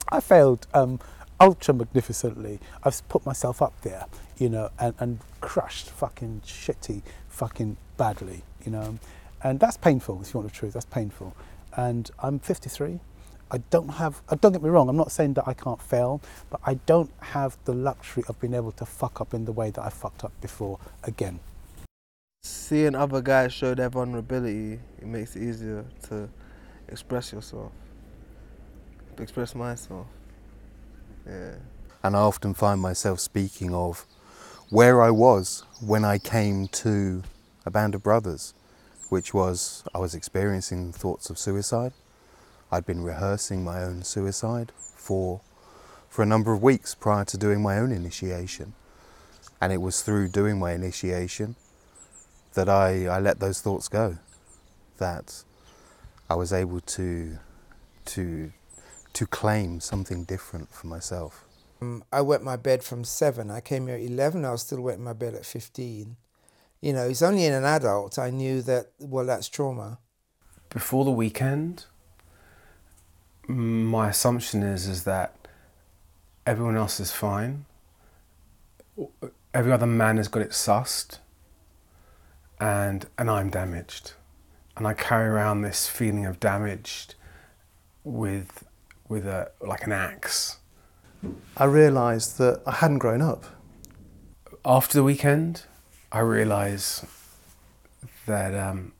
[0.09, 0.99] I failed um,
[1.39, 2.59] ultra magnificently.
[2.83, 4.05] I've put myself up there,
[4.37, 8.99] you know, and, and crushed fucking shitty, fucking badly, you know.
[9.43, 11.35] And that's painful, if you want the truth, that's painful.
[11.75, 12.99] And I'm 53.
[13.51, 16.21] I don't have, uh, don't get me wrong, I'm not saying that I can't fail,
[16.49, 19.69] but I don't have the luxury of being able to fuck up in the way
[19.69, 21.39] that I fucked up before again.
[22.43, 26.27] Seeing other guys show their vulnerability, it makes it easier to
[26.87, 27.71] express yourself,
[29.17, 30.07] to express myself.
[31.27, 31.55] Yeah.
[32.01, 34.07] And I often find myself speaking of
[34.69, 37.21] where I was when I came to
[37.65, 38.55] a band of brothers,
[39.09, 41.93] which was I was experiencing thoughts of suicide.
[42.71, 45.41] I'd been rehearsing my own suicide for,
[46.09, 48.73] for a number of weeks prior to doing my own initiation.
[49.61, 51.55] And it was through doing my initiation
[52.53, 54.17] that I, I let those thoughts go,
[54.97, 55.43] that
[56.29, 57.37] I was able to,
[58.05, 58.51] to,
[59.13, 61.45] to claim something different for myself.
[61.81, 63.51] Um, I wet my bed from seven.
[63.51, 64.45] I came here at 11.
[64.45, 66.15] I was still wetting my bed at 15.
[66.83, 69.99] You know, it's only in an adult I knew that, well, that's trauma.
[70.67, 71.85] Before the weekend,
[73.47, 75.47] my assumption is is that
[76.45, 77.63] everyone else is fine.
[79.53, 81.19] Every other man has got it sussed,
[82.59, 84.11] and and I'm damaged,
[84.75, 87.15] and I carry around this feeling of damaged,
[88.03, 88.65] with
[89.07, 90.57] with a like an axe.
[91.55, 93.45] I realised that I hadn't grown up.
[94.65, 95.63] After the weekend,
[96.13, 97.03] I realise
[98.27, 98.93] that um,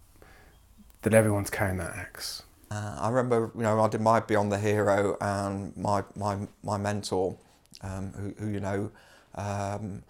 [1.03, 2.41] that everyone's carrying that axe.
[2.71, 6.77] Uh, I remember, you know, I did my Beyond the Hero and my my my
[6.77, 7.37] mentor,
[7.83, 8.91] um, who, who you know,
[9.35, 10.01] um,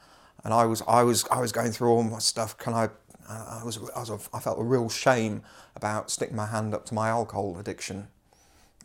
[0.46, 2.58] and I was I was I was going through all my stuff.
[2.58, 2.86] Can I?
[3.30, 5.44] Uh, I was I was I felt a real shame
[5.76, 8.08] about sticking my hand up to my alcohol addiction,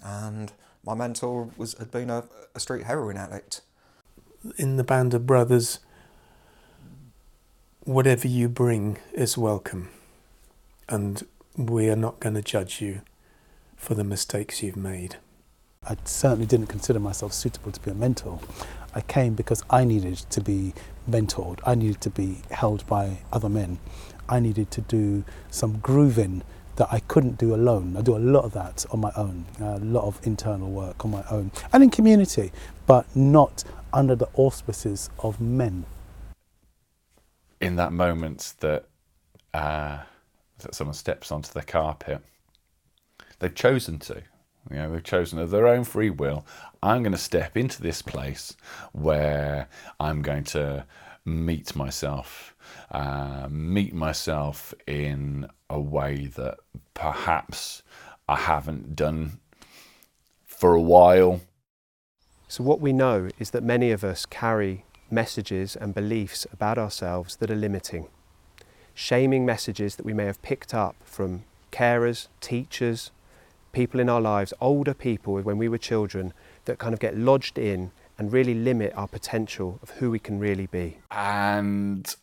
[0.04, 0.52] and
[0.84, 3.60] my mentor was had been a, a street heroin addict.
[4.56, 5.78] In the band of brothers,
[7.88, 9.88] whatever you bring is welcome,
[10.90, 13.00] and we are not going to judge you
[13.78, 15.16] for the mistakes you've made.
[15.88, 18.40] I certainly didn't consider myself suitable to be a mentor.
[18.94, 20.74] I came because I needed to be
[21.08, 21.60] mentored.
[21.64, 23.78] I needed to be held by other men.
[24.28, 26.42] I needed to do some grooving
[26.76, 27.96] that I couldn't do alone.
[27.96, 31.10] I do a lot of that on my own, a lot of internal work on
[31.10, 32.52] my own, and in community,
[32.86, 35.86] but not under the auspices of men.
[37.60, 38.86] In that moment that
[39.54, 39.98] uh,
[40.58, 42.20] that someone steps onto the carpet,
[43.38, 44.22] they've chosen to.
[44.70, 46.44] You know, they've chosen of their own free will.
[46.82, 48.54] I'm going to step into this place
[48.92, 49.68] where
[49.98, 50.84] I'm going to
[51.24, 52.54] meet myself,
[52.90, 56.58] uh, meet myself in a way that
[56.94, 57.82] perhaps
[58.28, 59.40] I haven't done
[60.44, 61.40] for a while.
[62.48, 67.36] So, what we know is that many of us carry messages and beliefs about ourselves
[67.36, 68.08] that are limiting,
[68.94, 73.10] shaming messages that we may have picked up from carers, teachers,
[73.72, 76.32] people in our lives, older people when we were children,
[76.64, 80.38] that kind of get lodged in and really limit our potential of who we can
[80.38, 80.98] really be.
[81.10, 82.14] And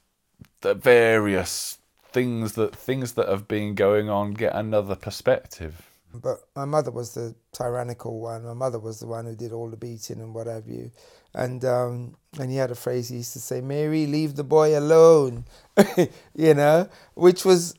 [0.62, 1.78] the various
[2.12, 5.90] things that things that have been going on get another perspective.
[6.20, 8.44] But my mother was the tyrannical one.
[8.44, 10.92] My mother was the one who did all the beating and what have you.
[11.34, 14.78] And um, and he had a phrase he used to say, "Mary, leave the boy
[14.78, 15.46] alone,"
[16.36, 17.76] you know, which was,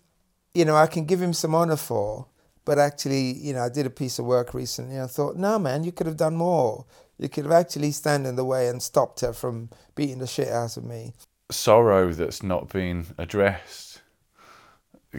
[0.54, 2.26] you know, I can give him some honor for.
[2.64, 5.00] But actually, you know, I did a piece of work recently.
[5.00, 6.84] I thought, no, man, you could have done more.
[7.16, 10.48] You could have actually stand in the way and stopped her from beating the shit
[10.48, 11.14] out of me.
[11.50, 14.02] Sorrow that's not been addressed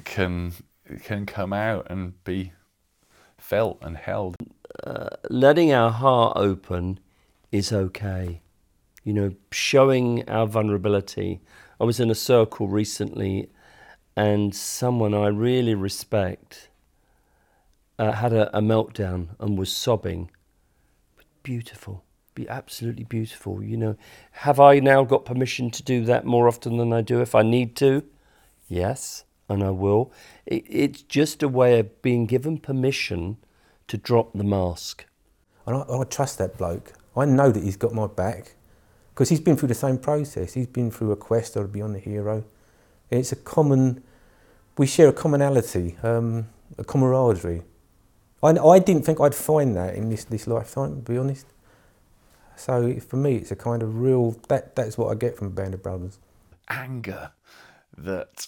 [0.04, 0.54] can
[1.04, 2.52] can come out and be
[3.48, 4.36] felt and held.
[4.84, 7.00] Uh, letting our heart open
[7.52, 8.42] is okay.
[9.04, 11.40] You know, showing our vulnerability.
[11.80, 13.50] I was in a circle recently,
[14.18, 16.70] and someone I really respect
[17.98, 20.30] uh, had a, a meltdown and was sobbing.
[21.16, 22.04] But Beautiful,
[22.36, 23.64] be absolutely beautiful.
[23.64, 23.96] You know,
[24.32, 27.44] have I now got permission to do that more often than I do if I
[27.44, 28.04] need to?
[28.68, 30.12] Yes, and I will.
[30.46, 33.38] It, it's just a way of being given permission
[33.88, 35.06] to drop the mask.
[35.66, 36.94] And I, I trust that bloke.
[37.16, 38.56] I know that he's got my back
[39.10, 40.54] because he's been through the same process.
[40.54, 42.44] He's been through a quest or beyond the hero.
[43.10, 44.04] It's a common,
[44.78, 47.64] we share a commonality, um, a camaraderie.
[48.44, 51.48] I, I didn't think I'd find that in this, this lifetime, to be honest.
[52.56, 55.52] So for me, it's a kind of real, that, that's what I get from a
[55.52, 56.20] band of brothers.
[56.70, 57.32] Anger
[57.98, 58.48] that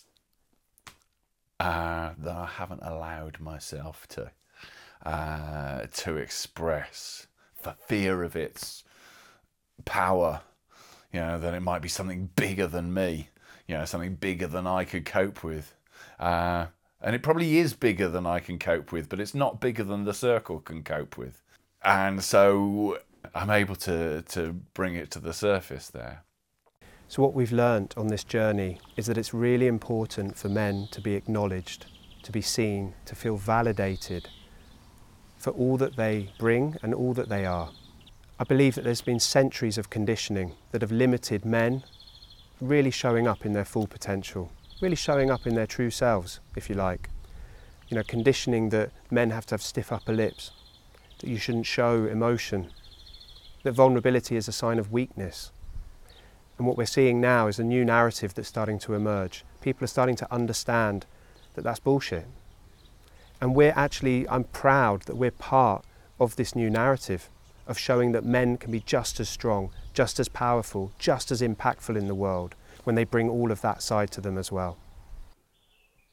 [1.60, 4.32] uh, that I haven't allowed myself to
[5.06, 8.84] uh, to express for fear of its
[9.86, 10.42] power.
[11.12, 13.30] you know, that it might be something bigger than me,
[13.68, 15.74] you know, something bigger than I could cope with.
[16.20, 16.68] Uh,
[17.02, 20.04] and it probably is bigger than I can cope with, but it's not bigger than
[20.04, 21.42] the circle can cope with.
[21.84, 23.00] And so
[23.34, 26.24] I'm able to, to bring it to the surface there.
[27.08, 31.02] So, what we've learnt on this journey is that it's really important for men to
[31.02, 31.88] be acknowledged,
[32.22, 34.30] to be seen, to feel validated
[35.40, 37.72] for all that they bring and all that they are.
[38.38, 41.84] I believe that there's been centuries of conditioning that have limited men
[42.62, 46.70] really showing up in their full potential, really showing up in their true selves, if
[46.70, 47.10] you like.
[47.88, 50.52] You know, conditioning that men have to have stiff upper lips,
[51.20, 52.70] that you shouldn't show emotion,
[53.64, 55.52] that vulnerability is a sign of weakness.
[56.58, 59.46] And what we're seeing now is a new narrative that's starting to emerge.
[59.62, 61.06] People are starting to understand
[61.54, 62.26] that that's bullshit.
[63.42, 65.86] And we're actually, I'm proud that we're part
[66.20, 67.30] of this new narrative
[67.68, 71.96] of showing that men can be just as strong, just as powerful, just as impactful
[71.96, 74.78] in the world when they bring all of that side to them as well.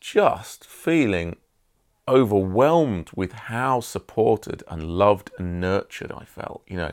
[0.01, 1.37] Just feeling
[2.09, 6.62] overwhelmed with how supported and loved and nurtured I felt.
[6.66, 6.93] You know,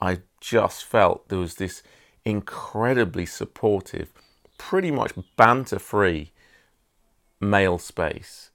[0.00, 1.82] I just felt there was this
[2.24, 4.12] incredibly supportive,
[4.58, 6.32] pretty much banter free
[7.40, 8.49] male space.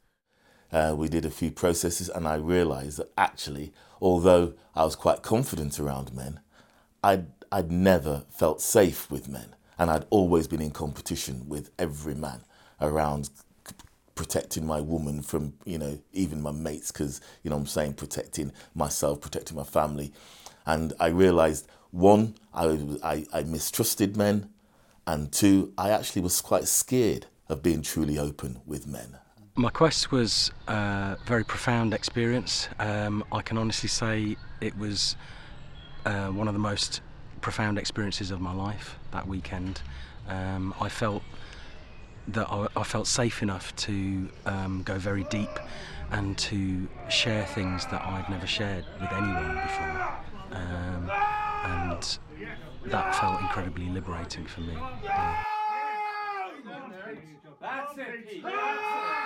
[0.75, 3.71] Uh, we did a few processes, and I realized that actually,
[4.01, 6.41] although I was quite confident around men,
[7.01, 9.55] I'd, I'd never felt safe with men.
[9.79, 12.41] And I'd always been in competition with every man
[12.81, 13.29] around
[14.15, 18.51] protecting my woman from, you know, even my mates, because, you know I'm saying, protecting
[18.73, 20.11] myself, protecting my family.
[20.65, 24.49] And I realized one, I, I, I mistrusted men,
[25.07, 29.19] and two, I actually was quite scared of being truly open with men.
[29.57, 32.67] My quest was a very profound experience.
[32.77, 35.15] Um, I can honestly say it was
[36.05, 36.99] uh, one of the most
[37.39, 39.81] profound experiences of my life that weekend.
[40.27, 41.23] Um, I felt
[42.27, 45.57] that I, I, felt safe enough to um, go very deep
[46.11, 50.17] and to share things that I'd never shared with anyone before.
[50.51, 51.09] Um,
[51.63, 52.19] and
[52.87, 54.75] that felt incredibly liberating for me.
[55.01, 55.43] Yeah.
[57.61, 59.24] That's it, That's it.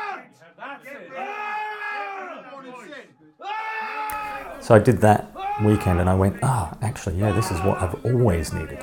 [4.61, 7.81] So I did that weekend and I went, ah, oh, actually, yeah, this is what
[7.81, 8.79] I've always needed.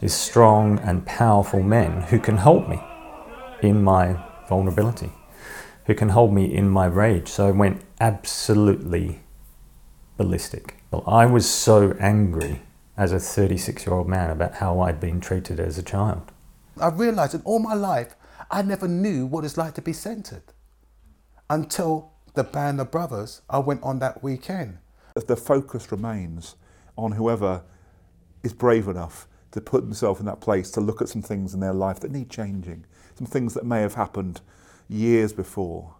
[0.00, 2.80] Is strong and powerful men who can hold me
[3.60, 4.18] in my
[4.48, 5.12] vulnerability,
[5.84, 7.28] who can hold me in my rage.
[7.28, 9.20] So I went absolutely
[10.16, 10.76] ballistic.
[10.90, 12.62] Well, I was so angry
[12.96, 16.32] as a 36 year old man about how I'd been treated as a child.
[16.80, 18.14] I realised in all my life,
[18.50, 20.44] I never knew what it's like to be centred
[21.48, 24.78] until the band of brothers I went on that weekend.
[25.14, 26.56] The focus remains
[26.96, 27.62] on whoever
[28.42, 31.60] is brave enough to put themselves in that place to look at some things in
[31.60, 32.84] their life that need changing,
[33.14, 34.40] some things that may have happened
[34.88, 35.94] years before.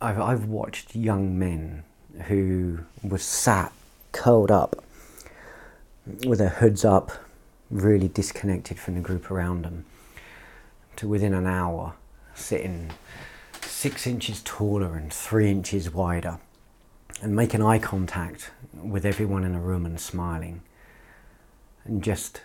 [0.00, 1.82] I've, I've watched young men
[2.28, 3.72] who were sat
[4.12, 4.84] curled up
[6.24, 7.10] with their hoods up,
[7.70, 9.84] really disconnected from the group around them,
[10.96, 11.94] to within an hour
[12.34, 12.92] sitting
[13.80, 16.38] six inches taller and three inches wider
[17.22, 20.60] and making eye contact with everyone in the room and smiling.
[21.86, 22.42] And just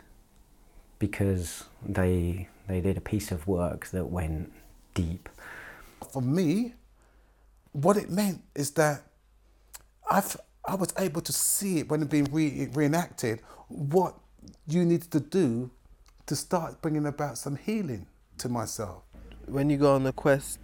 [0.97, 4.53] because they, they did a piece of work that went
[4.93, 5.27] deep.
[6.13, 6.75] For me,
[7.73, 9.03] what it meant is that
[10.09, 14.15] I've, I was able to see it when it being re- reenacted, what
[14.67, 15.69] you needed to do
[16.27, 18.07] to start bringing about some healing
[18.37, 19.03] to myself.
[19.47, 20.59] When you go on the quest,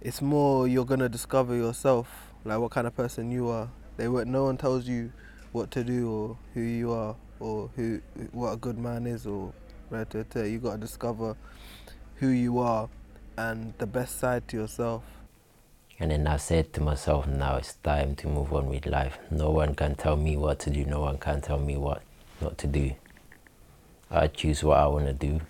[0.00, 2.08] it's more you're gonna discover yourself,
[2.44, 3.68] like what kind of person you are.
[3.96, 5.12] They no one tells you
[5.52, 8.00] what to do or who you are or who
[8.32, 9.52] what a good man is or
[9.90, 11.36] you got to discover
[12.16, 12.88] who you are
[13.36, 15.02] and the best side to yourself.
[16.00, 19.18] And then I said to myself, now it's time to move on with life.
[19.30, 20.84] No one can tell me what to do.
[20.86, 22.02] No one can tell me what
[22.40, 22.92] not to do.
[24.10, 25.40] I choose what I want to do.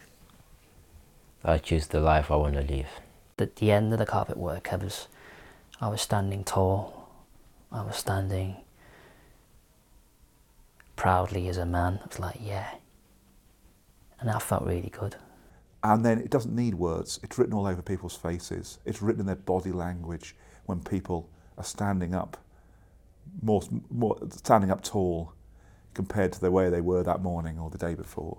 [1.44, 2.88] I choose the life I want to live.
[3.38, 5.08] At the end of the carpet work, I was,
[5.80, 7.08] I was standing tall.
[7.72, 8.56] I was standing
[10.94, 11.98] proudly as a man.
[12.02, 12.74] I was like, yeah.
[14.20, 15.16] And that felt really good.
[15.82, 17.18] And then it doesn't need words.
[17.24, 18.78] It's written all over people's faces.
[18.84, 20.36] It's written in their body language
[20.66, 21.28] when people
[21.58, 22.36] are standing up,
[23.42, 25.32] more, more standing up tall
[25.92, 28.38] compared to the way they were that morning or the day before.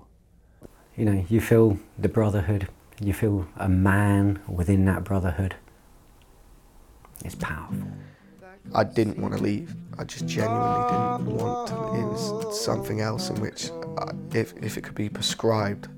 [0.96, 2.70] You know, you feel the brotherhood.
[3.04, 5.56] You feel a man within that brotherhood.
[7.26, 7.86] It's powerful.
[8.74, 9.76] I didn't want to leave.
[9.98, 11.76] I just genuinely didn't want to.
[12.00, 15.90] It was something else in which uh, if if it could be prescribed,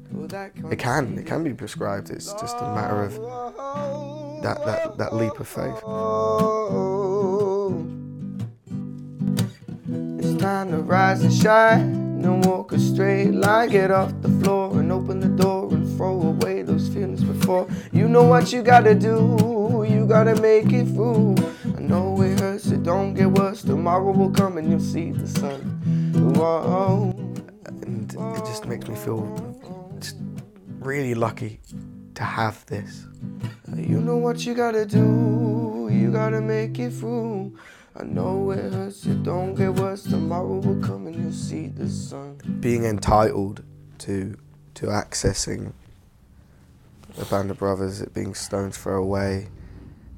[0.71, 1.17] it can.
[1.19, 2.09] It can be prescribed.
[2.09, 3.13] It's just a matter of
[4.41, 5.77] that that that leap of faith.
[10.25, 11.81] It's time to rise and shine
[12.25, 13.69] and walk a straight line.
[13.69, 17.67] Get off the floor and open the door and throw away those feelings before.
[17.91, 21.35] You know what you gotta do, you gotta make it through.
[21.77, 23.61] I know it hurts, it don't get worse.
[23.61, 25.61] Tomorrow will come and you'll see the sun.
[26.35, 27.13] Whoa.
[27.65, 29.23] And it just makes me feel
[29.99, 30.17] just
[30.79, 31.59] really lucky
[32.15, 33.07] to have this.
[33.75, 37.57] You know what you gotta do, you gotta make it through.
[37.97, 40.03] I know it hurts, it don't get worse.
[40.03, 42.37] Tomorrow will come and you'll see the sun.
[42.59, 43.63] Being entitled
[43.99, 44.37] to
[44.75, 45.71] to accessing
[47.17, 49.47] the Band of Brothers, it being stone's throw away.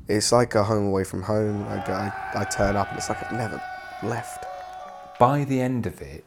[0.07, 1.63] It's like a home away from home.
[1.63, 3.61] I, I, I turn up and it's like I've never
[4.03, 4.45] left.
[5.19, 6.23] By the end of it,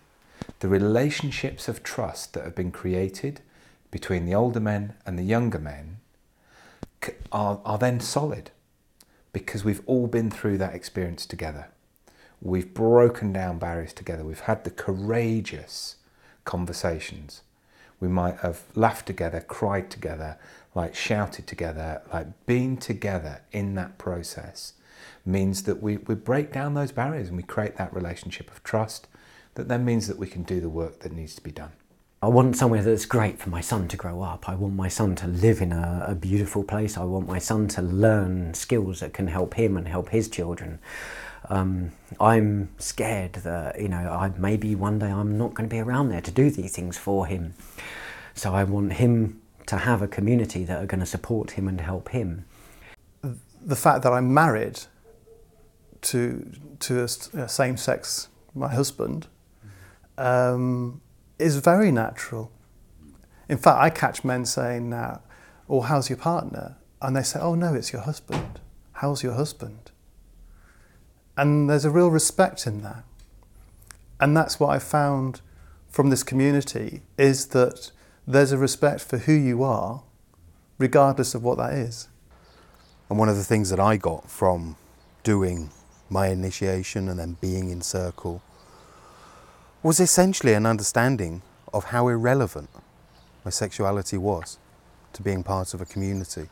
[0.61, 3.41] the relationships of trust that have been created
[3.91, 5.99] between the older men and the younger men
[7.33, 8.51] are, are then solid
[9.33, 11.69] because we've all been through that experience together.
[12.41, 14.25] We've broken down barriers together.
[14.25, 15.97] We've had the courageous
[16.45, 17.43] conversations.
[18.01, 20.39] We might have laughed together, cried together,
[20.75, 24.75] like shouted together, like being together in that process
[25.25, 29.07] means that we, we break down those barriers and we create that relationship of trust
[29.55, 31.73] that then means that we can do the work that needs to be done.
[32.23, 34.49] I want somewhere that's great for my son to grow up.
[34.49, 36.99] I want my son to live in a, a, beautiful place.
[36.99, 40.81] I want my son to learn skills that can help him and help his children.
[41.51, 45.81] Um, I'm scared that you know I, maybe one day I'm not going to be
[45.81, 47.55] around there to do these things for him.
[48.35, 51.81] So I want him to have a community that are going to support him and
[51.81, 52.47] help him.
[53.63, 54.81] The fact that I'm married
[56.03, 57.03] to to
[57.35, 59.27] a, same-sex my husband.
[60.17, 61.01] Um,
[61.39, 62.51] is very natural.
[63.49, 65.23] In fact, I catch men saying now,
[65.69, 68.61] "Oh, how's your partner?" And they say, "Oh no, it's your husband.
[68.93, 69.90] How's your husband?"
[71.41, 73.03] And there's a real respect in that.
[74.21, 75.41] And that's what I found
[75.89, 77.93] from this community is that
[78.27, 80.03] there's a respect for who you are,
[80.77, 82.09] regardless of what that is.
[83.09, 84.77] And one of the things that I got from
[85.23, 85.71] doing
[86.11, 88.43] my initiation and then being in circle
[89.83, 91.41] was essentially an understanding
[91.73, 92.69] of how irrelevant
[93.47, 94.59] my sexuality was
[95.15, 96.51] to being part of a community.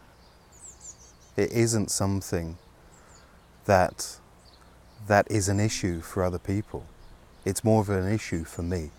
[1.37, 2.57] It isn't something
[3.67, 4.19] that
[5.09, 6.87] that is an issue for other people.
[7.45, 8.91] It's more of an issue for me.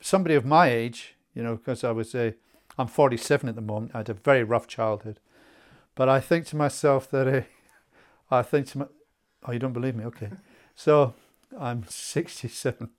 [0.00, 2.34] Somebody of my age, you know, because I would say
[2.78, 3.92] I'm 47 at the moment.
[3.94, 5.20] I had a very rough childhood,
[5.94, 7.42] but I think to myself that uh,
[8.30, 8.86] I think to my,
[9.46, 10.04] oh, you don't believe me?
[10.04, 10.30] Okay,
[10.74, 11.14] so
[11.58, 12.90] I'm 67.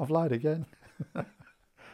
[0.00, 0.66] I've lied again.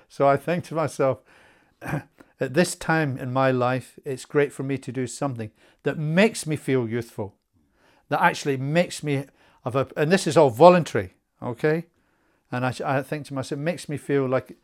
[0.09, 1.21] so I think to myself,
[1.83, 5.51] at this time in my life, it's great for me to do something
[5.83, 7.35] that makes me feel youthful,
[8.09, 9.25] that actually makes me
[9.65, 11.87] and this is all voluntary, okay?
[12.51, 14.57] And I, I think to myself, it makes me feel like,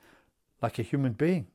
[0.63, 1.47] like a human being.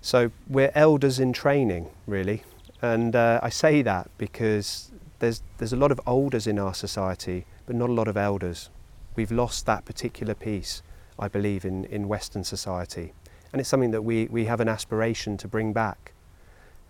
[0.00, 2.42] So we're elders in training, really,
[2.80, 7.46] and uh, I say that because there's there's a lot of olders in our society,
[7.66, 8.70] but not a lot of elders.
[9.16, 10.82] We've lost that particular piece.
[11.20, 13.12] I believe, in, in Western society.
[13.52, 16.12] And it's something that we, we have an aspiration to bring back.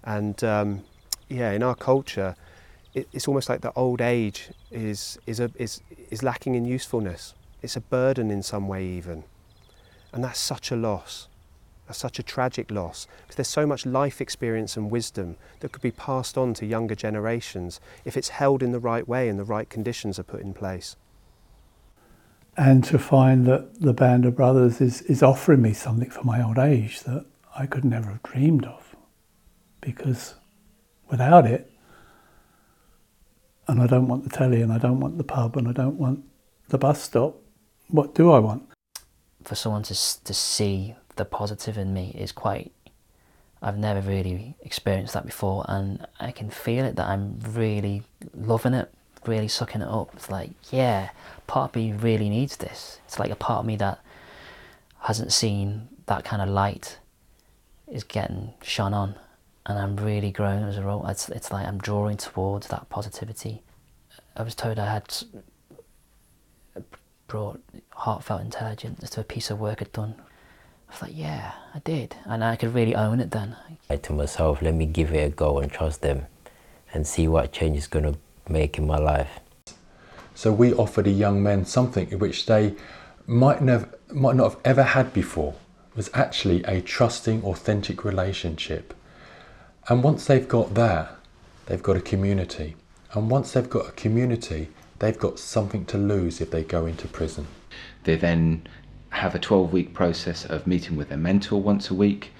[0.04, 0.84] And um,
[1.30, 2.36] yeah, in our culture,
[2.98, 5.80] it, it's almost like the old age is, is, a, is,
[6.10, 7.34] is lacking in usefulness.
[7.62, 9.24] It's a burden in some way, even.
[10.12, 11.28] And that's such a loss.
[11.86, 15.80] That's such a tragic loss because there's so much life experience and wisdom that could
[15.80, 19.44] be passed on to younger generations if it's held in the right way and the
[19.44, 20.96] right conditions are put in place
[22.58, 26.42] and to find that the Band of Brothers is, is offering me something for my
[26.42, 27.24] old age that
[27.56, 28.96] I could never have dreamed of.
[29.80, 30.34] Because
[31.08, 31.70] without it,
[33.68, 35.98] and I don't want the telly, and I don't want the pub, and I don't
[35.98, 36.24] want
[36.68, 37.36] the bus stop,
[37.88, 38.68] what do I want?
[39.44, 42.72] For someone to, to see the positive in me is quite.
[43.60, 48.02] I've never really experienced that before, and I can feel it that I'm really
[48.34, 48.92] loving it
[49.26, 50.10] really sucking it up.
[50.14, 51.10] It's like, yeah,
[51.46, 53.00] part of me really needs this.
[53.04, 54.00] It's like a part of me that
[55.00, 56.98] hasn't seen that kind of light
[57.86, 59.14] is getting shone on,
[59.68, 61.06] and I'm really growing as a role.
[61.06, 63.62] It's, it's like I'm drawing towards that positivity.
[64.34, 65.14] I was told I had
[67.26, 67.60] brought
[67.90, 70.14] heartfelt intelligence to a piece of work I'd done.
[70.88, 72.16] I was like, yeah, I did.
[72.24, 73.56] And I could really own it then.
[73.90, 76.26] I to myself, let me give it a go and trust them
[76.94, 79.40] and see what change is going to make in my life.
[80.34, 82.74] So we offer the young men something which they
[83.26, 85.54] might never, might not have ever had before.
[85.90, 88.94] It was actually a trusting, authentic relationship.
[89.88, 91.16] And once they've got that,
[91.66, 92.76] they've got a community.
[93.14, 94.68] And once they've got a community,
[94.98, 97.46] they've got something to lose if they go into prison.
[98.04, 98.66] They then
[99.10, 102.32] have a 12 week process of meeting with their mentor once a week.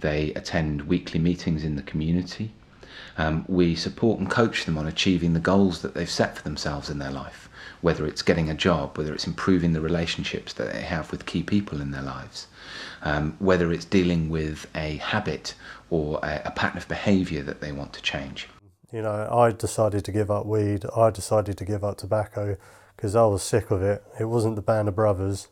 [0.00, 2.52] They attend weekly meetings in the community.
[3.16, 6.90] Um, we support and coach them on achieving the goals that they've set for themselves
[6.90, 7.48] in their life,
[7.80, 11.42] whether it's getting a job, whether it's improving the relationships that they have with key
[11.42, 12.48] people in their lives,
[13.02, 15.54] um, whether it's dealing with a habit
[15.90, 18.48] or a, a pattern of behaviour that they want to change.
[18.92, 20.84] You know, I decided to give up weed.
[20.96, 22.56] I decided to give up tobacco
[22.96, 24.04] because I was sick of it.
[24.20, 25.48] It wasn't the Band of Brothers,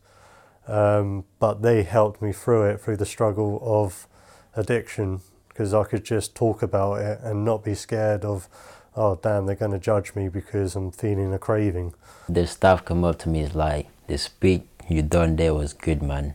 [0.69, 4.07] um, but they helped me through it, through the struggle of
[4.55, 5.23] addiction,
[5.53, 8.49] because I could just talk about it and not be scared of,
[8.97, 11.95] oh, damn, they're going to judge me because I'm feeling a craving.
[12.29, 16.03] The staff come up to me is like, the speech you done there was good,
[16.03, 16.35] man.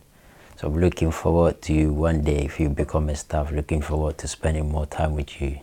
[0.57, 4.17] So I'm looking forward to you one day if you become a staff, looking forward
[4.19, 5.59] to spending more time with you.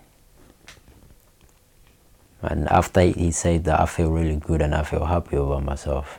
[2.42, 6.18] And after he said that, I feel really good and I feel happy over myself.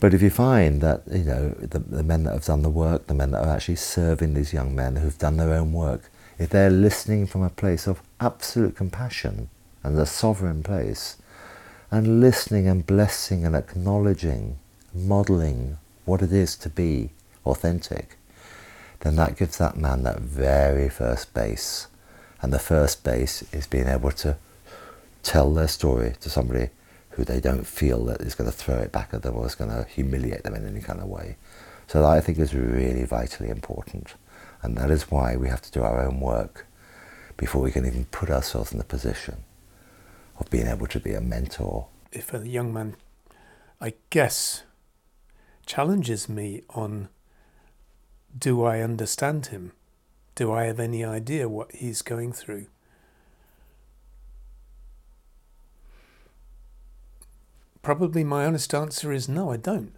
[0.00, 3.06] But if you find that, you know, the, the men that have done the work,
[3.06, 6.50] the men that are actually serving these young men who've done their own work, if
[6.50, 9.48] they're listening from a place of absolute compassion
[9.82, 11.16] and a sovereign place,
[11.90, 14.58] and listening and blessing and acknowledging,
[14.92, 17.10] modeling what it is to be
[17.46, 18.16] authentic,
[19.00, 21.86] then that gives that man that very first base.
[22.42, 24.36] And the first base is being able to
[25.22, 26.70] tell their story to somebody
[27.14, 29.54] who they don't feel that is going to throw it back at them or is
[29.54, 31.36] going to humiliate them in any kind of way.
[31.86, 34.14] So that I think is really vitally important.
[34.62, 36.66] And that is why we have to do our own work
[37.36, 39.44] before we can even put ourselves in the position
[40.38, 41.86] of being able to be a mentor.
[42.10, 42.96] If a young man,
[43.80, 44.62] I guess,
[45.66, 47.08] challenges me on
[48.36, 49.72] do I understand him?
[50.34, 52.66] Do I have any idea what he's going through?
[57.84, 59.92] Probably my honest answer is no, I don't.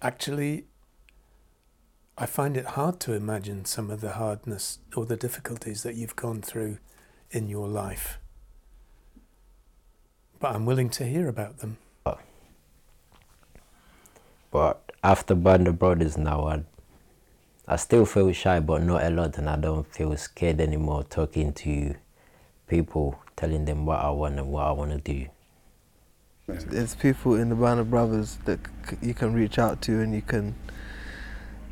[0.00, 0.64] Actually,
[2.16, 6.16] I find it hard to imagine some of the hardness or the difficulties that you've
[6.16, 6.78] gone through
[7.30, 8.18] in your life.
[10.40, 11.76] But I'm willing to hear about them.
[14.50, 16.64] But after Band of Brothers now, I,
[17.66, 21.52] I still feel shy, but not a lot, and I don't feel scared anymore talking
[21.52, 21.96] to
[22.66, 25.28] people, telling them what I want and what I want to do.
[26.48, 30.14] There's people in the Band of Brothers that c- you can reach out to and
[30.14, 30.54] you can,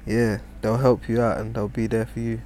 [0.05, 2.43] yeah, they'll help you out and they'll be there for you.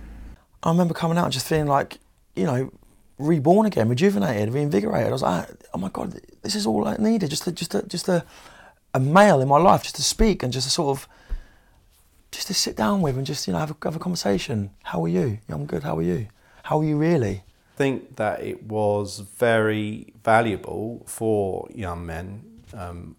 [0.63, 1.99] I remember coming out and just feeling like,
[2.37, 2.73] you know,
[3.19, 5.09] reborn again, rejuvenated, reinvigorated.
[5.09, 7.31] I was like, oh my god, this is all I needed.
[7.31, 8.25] Just a, just a, just a,
[8.95, 11.09] a male in my life, just to speak and just to sort of,
[12.31, 14.71] just to sit down with and just you know have a, have a conversation.
[14.85, 15.39] How are you?
[15.49, 15.83] Yeah, I'm good.
[15.83, 16.29] How are you?
[16.63, 17.43] How are you really?
[17.81, 22.43] Think that it was very valuable for young men
[22.75, 23.17] um,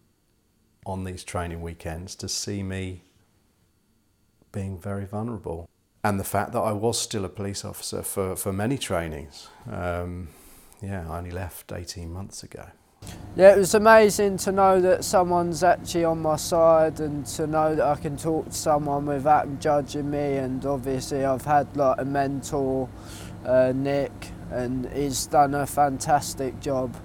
[0.86, 3.02] on these training weekends to see me
[4.52, 5.68] being very vulnerable.
[6.04, 9.48] And the fact that I was still a police officer for, for many trainings.
[9.68, 10.28] Um,
[10.80, 12.68] yeah, I only left 18 months ago.
[13.36, 17.74] Yeah, it was amazing to know that someone's actually on my side and to know
[17.74, 20.38] that I can talk to someone without judging me.
[20.38, 22.88] And obviously, I've had like a mentor,
[23.44, 24.12] uh, Nick,
[24.52, 26.96] and he's done a fantastic job.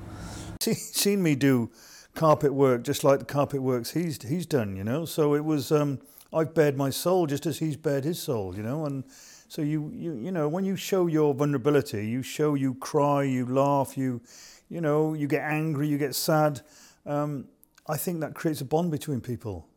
[0.60, 1.70] See, seen me do
[2.14, 5.04] carpet work just like the carpet works he's he's done, you know.
[5.04, 6.00] So it was um,
[6.32, 8.86] I've bared my soul just as he's bared his soul, you know.
[8.86, 9.04] And
[9.48, 13.46] so you you you know when you show your vulnerability, you show you cry, you
[13.46, 14.20] laugh, you
[14.68, 16.62] you know you get angry, you get sad.
[17.04, 17.48] Um,
[17.86, 19.68] I think that creates a bond between people,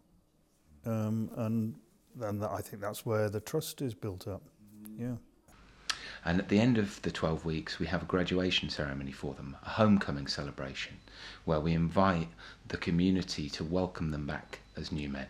[0.86, 1.76] um, and
[2.22, 4.42] and I think that's where the trust is built up.
[4.98, 5.16] Yeah.
[6.26, 9.56] And at the end of the 12 weeks, we have a graduation ceremony for them,
[9.64, 10.98] a homecoming celebration,
[11.46, 12.28] where we invite
[12.68, 15.28] the community to welcome them back as new men.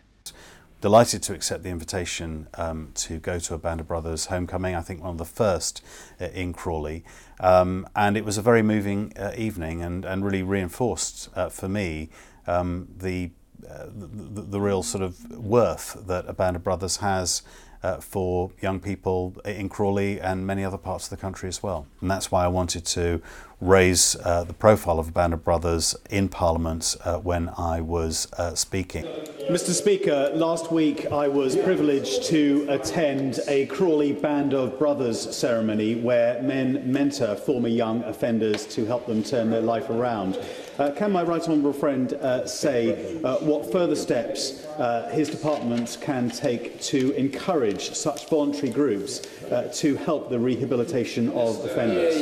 [0.81, 4.81] Delighted to accept the invitation um, to go to a Band of Brothers homecoming, I
[4.81, 5.83] think one of the first
[6.21, 7.03] uh, in Crawley.
[7.41, 11.67] Um, and it was a very moving uh, evening and, and really reinforced uh, for
[11.67, 12.09] me
[12.47, 13.31] um, the,
[13.69, 17.41] uh, the, the real sort of worth that a Band of Brothers has
[17.83, 21.87] uh, for young people in Crawley and many other parts of the country as well.
[22.01, 23.21] And that's why I wanted to
[23.61, 28.55] raise uh, the profile of band of brothers in Parliament uh, when I was uh,
[28.55, 29.03] speaking.
[29.49, 29.71] Mr.
[29.71, 36.41] Speaker, last week I was privileged to attend a Crawley Band of Brothers ceremony where
[36.41, 40.37] men mentor former young offenders to help them turn their life around.
[40.79, 45.97] Uh, can my right honourable friend uh, say uh, what further steps uh, his department
[45.99, 52.15] can take to encourage such voluntary groups uh, to help the rehabilitation of offenders?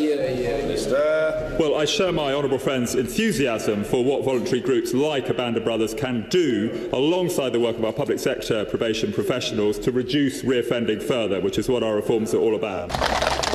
[1.59, 5.63] Well, I share my honourable friend's enthusiasm for what voluntary groups like a Band of
[5.63, 11.03] Brothers can do alongside the work of our public sector probation professionals to reduce reoffending
[11.03, 12.89] further, which is what our reforms are all about.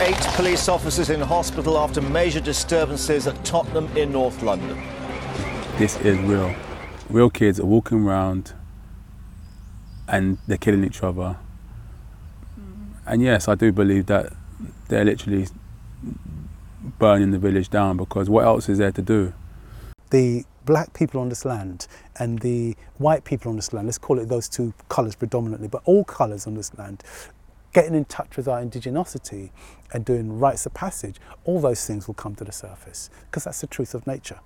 [0.02, 4.76] Eight police officers in hospital after major disturbances at Tottenham in North London.
[5.78, 6.52] This is real.
[7.08, 8.52] Real kids are walking around
[10.08, 11.36] and they're killing each other.
[13.06, 14.32] And yes, I do believe that
[14.88, 15.46] they're literally
[16.98, 19.32] burning the village down because what else is there to do?
[20.12, 21.88] the black people on this land
[22.18, 25.82] and the white people on this land, let's call it those two colours predominantly, but
[25.86, 27.02] all colours on this land,
[27.72, 29.50] getting in touch with our indigenosity
[29.92, 33.60] and doing rites of passage, all those things will come to the surface because that's
[33.60, 34.40] the truth of nature.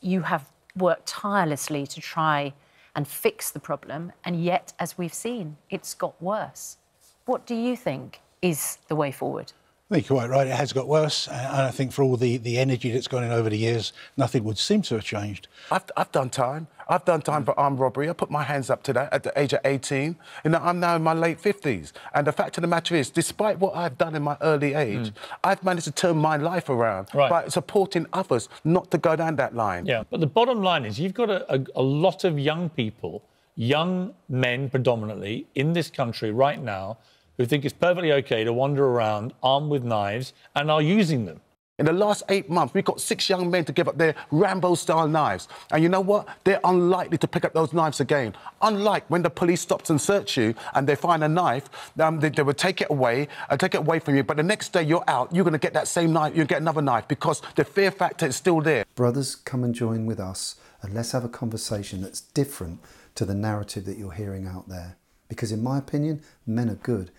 [0.00, 2.52] You have worked tirelessly to try
[2.96, 6.76] and fix the problem, and yet, as we've seen, it's got worse.
[7.24, 9.52] What do you think is the way forward?
[9.90, 10.46] I think you're quite right.
[10.46, 13.30] It has got worse, and I think for all the, the energy that's gone in
[13.30, 15.46] over the years, nothing would seem to have changed.
[15.70, 16.68] I've, I've done time.
[16.88, 18.08] I've done time for armed robbery.
[18.08, 20.16] I put my hands up to that at the age of 18.
[20.42, 21.92] You know, I'm now in my late 50s.
[22.14, 25.08] And the fact of the matter is, despite what I've done in my early age,
[25.08, 25.14] hmm.
[25.44, 27.28] I've managed to turn my life around Right.
[27.28, 29.84] by supporting others not to go down that line.
[29.84, 33.22] Yeah, but the bottom line is you've got a, a, a lot of young people,
[33.54, 36.96] young men predominantly, in this country right now
[37.36, 41.40] who think it's perfectly okay to wander around armed with knives and are using them.
[41.76, 44.76] In the last eight months, we've got six young men to give up their Rambo
[44.76, 45.48] style knives.
[45.72, 46.28] And you know what?
[46.44, 48.36] They're unlikely to pick up those knives again.
[48.62, 51.68] Unlike when the police stops and search you and they find a knife,
[51.98, 54.22] um, they, they will take it away and take it away from you.
[54.22, 56.60] But the next day you're out, you're going to get that same knife, you'll get
[56.60, 58.84] another knife because the fear factor is still there.
[58.94, 62.78] Brothers, come and join with us and let's have a conversation that's different
[63.16, 64.96] to the narrative that you're hearing out there.
[65.28, 67.10] Because, in my opinion, men are good.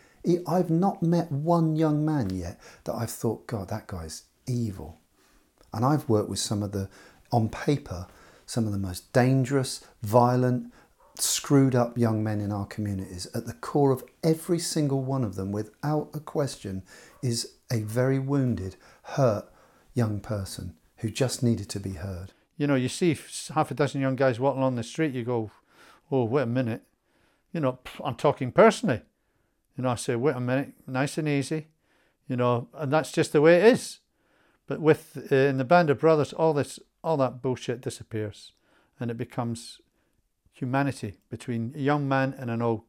[0.47, 4.99] I've not met one young man yet that I've thought, God, that guy's evil.
[5.73, 6.89] And I've worked with some of the,
[7.31, 8.07] on paper,
[8.45, 10.71] some of the most dangerous, violent,
[11.19, 13.27] screwed up young men in our communities.
[13.33, 16.83] At the core of every single one of them, without a question,
[17.21, 19.45] is a very wounded, hurt
[19.93, 22.33] young person who just needed to be heard.
[22.57, 23.17] You know, you see
[23.53, 25.51] half a dozen young guys walking along the street, you go,
[26.11, 26.83] oh, wait a minute.
[27.51, 29.01] You know, I'm talking personally.
[29.77, 31.67] You know, I say, wait a minute, nice and easy.
[32.27, 33.99] You know, and that's just the way it is.
[34.67, 38.53] But with uh, in the band of brothers, all this, all that bullshit disappears,
[38.99, 39.79] and it becomes
[40.51, 42.81] humanity between a young man and an old,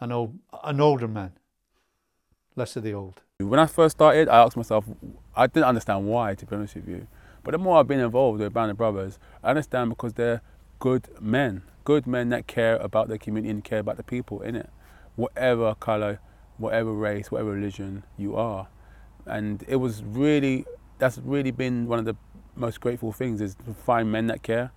[0.00, 1.32] an old, an older man.
[2.56, 3.20] Less of the old.
[3.38, 4.84] When I first started, I asked myself,
[5.36, 7.06] I didn't understand why, to be honest with you.
[7.44, 10.42] But the more I've been involved with Band of Brothers, I understand because they're
[10.78, 14.56] good men, good men that care about their community and care about the people in
[14.56, 14.68] it,
[15.16, 16.18] whatever colour,
[16.60, 18.68] whatever race, whatever religion you are.
[19.26, 20.64] And it was really,
[20.98, 22.16] that's really been one of the
[22.54, 24.72] most grateful things is to find men that care.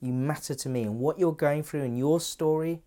[0.00, 2.82] You matter to me, and what you're going through in your story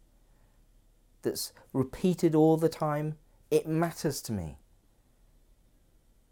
[1.24, 3.16] that's repeated all the time,
[3.50, 4.58] it matters to me.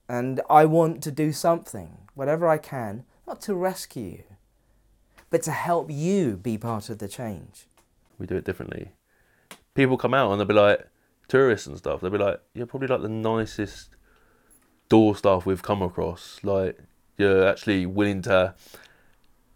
[0.08, 4.24] And I want to do something, whatever I can, not to rescue you,
[5.32, 7.66] but to help you be part of the change.
[8.20, 8.92] we do it differently.
[9.74, 10.88] People come out and they'll be like,
[11.28, 13.90] tourists and stuff, they'll be like, you're probably like the nicest
[14.90, 16.40] door staff we've come across.
[16.44, 16.80] Like,
[17.18, 18.56] you're actually willing to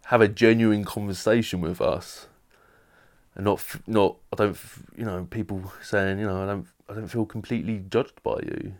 [0.06, 2.26] have a genuine conversation with us.
[3.34, 4.58] And not, not, I don't,
[4.96, 8.74] you know, people saying, you know, I don't, I don't feel completely judged by you.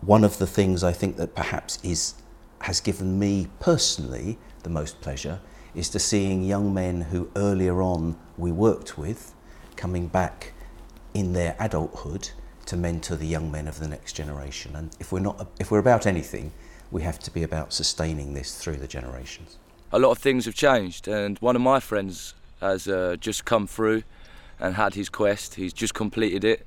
[0.00, 2.14] One of the things I think that perhaps is
[2.60, 5.38] has given me personally the most pleasure
[5.74, 9.34] is to seeing young men who earlier on we worked with
[9.76, 10.52] coming back
[11.14, 12.30] in their adulthood
[12.66, 14.74] to mentor the young men of the next generation.
[14.76, 16.52] And if we're not if we're about anything,
[16.90, 19.56] we have to be about sustaining this through the generations.
[19.92, 23.66] a lot of things have changed, and one of my friends has uh, just come
[23.66, 24.02] through
[24.58, 25.54] and had his quest.
[25.54, 26.66] He's just completed it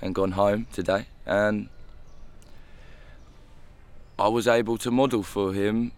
[0.00, 1.68] and gone home today, and
[4.18, 5.92] I was able to model for him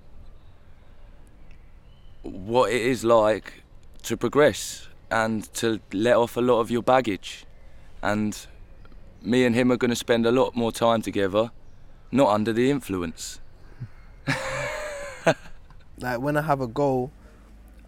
[2.23, 3.63] what it is like
[4.03, 7.46] to progress and to let off a lot of your baggage.
[8.03, 8.47] And
[9.23, 11.51] me and him are going to spend a lot more time together,
[12.13, 13.41] not under the influence.
[15.99, 17.11] Like when I have a goal,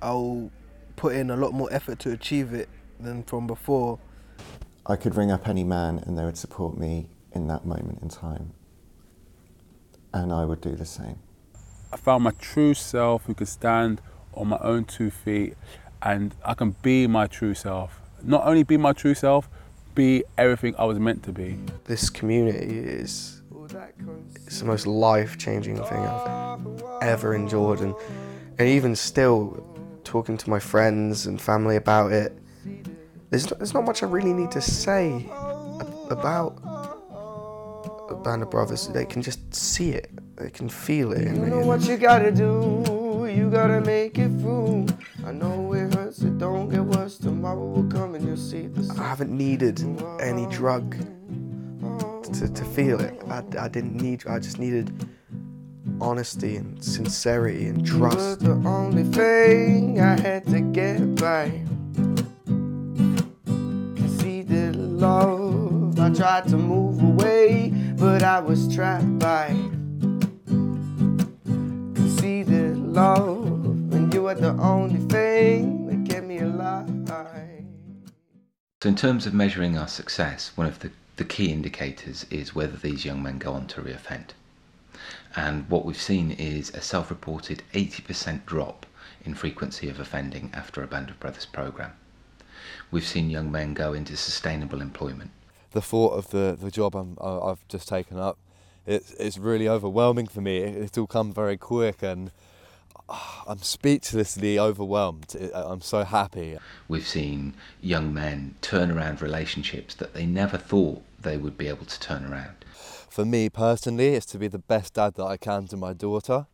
[0.00, 0.50] I'll
[0.96, 3.98] put in a lot more effort to achieve it than from before.
[4.86, 8.09] I could ring up any man and they would support me in that moment in
[8.09, 8.54] time.
[10.14, 11.18] And I would do the same.
[11.92, 14.00] I found my true self who could stand
[14.32, 15.54] on my own two feet
[16.00, 18.00] and I can be my true self.
[18.22, 19.50] Not only be my true self,
[19.99, 21.59] be everything I was meant to be.
[21.86, 23.42] This community is
[24.46, 27.96] it's the most life-changing thing I've ever endured and,
[28.61, 29.66] and even still
[30.05, 32.38] talking to my friends and family about it,
[33.30, 35.26] there's not, there's not much I really need to say
[36.09, 36.61] about
[38.09, 38.86] a band of brothers.
[38.86, 41.22] They can just see it, they can feel it.
[41.22, 41.51] You in me.
[41.51, 44.86] know what you gotta do, you gotta make it through.
[45.26, 45.68] I know
[46.09, 47.18] hurts, it don't get worse.
[47.18, 49.80] Tomorrow will come and you'll see the I haven't needed
[50.20, 50.96] any drug
[51.84, 53.20] oh, to, to feel it.
[53.28, 55.09] I, I didn't need, I just needed
[56.00, 58.40] honesty and sincerity and You were trust.
[58.40, 61.62] the only thing I had to get by.
[63.96, 69.48] Conceded love, I tried to move away, but I was trapped by.
[71.94, 75.78] Conceded love, and you were the only thing
[78.80, 82.76] So, in terms of measuring our success, one of the, the key indicators is whether
[82.76, 84.28] these young men go on to reoffend.
[85.34, 88.86] And what we've seen is a self reported 80% drop
[89.24, 91.93] in frequency of offending after a Band of Brothers programme.
[92.93, 95.32] We've seen young men go into sustainable employment.
[95.72, 98.39] the thought of the, the job I'm, I- I've just taken up,
[98.86, 100.59] it's, it's really overwhelming for me.
[100.59, 102.30] It, it's all come very quick and
[103.46, 105.34] I'm speechlessly overwhelmed.
[105.55, 106.59] I'm so happy.
[106.88, 111.86] We've seen young men turn around relationships that they never thought they would be able
[111.86, 112.64] to turn around.
[113.09, 116.46] For me personally, it's to be the best dad that I can to my daughter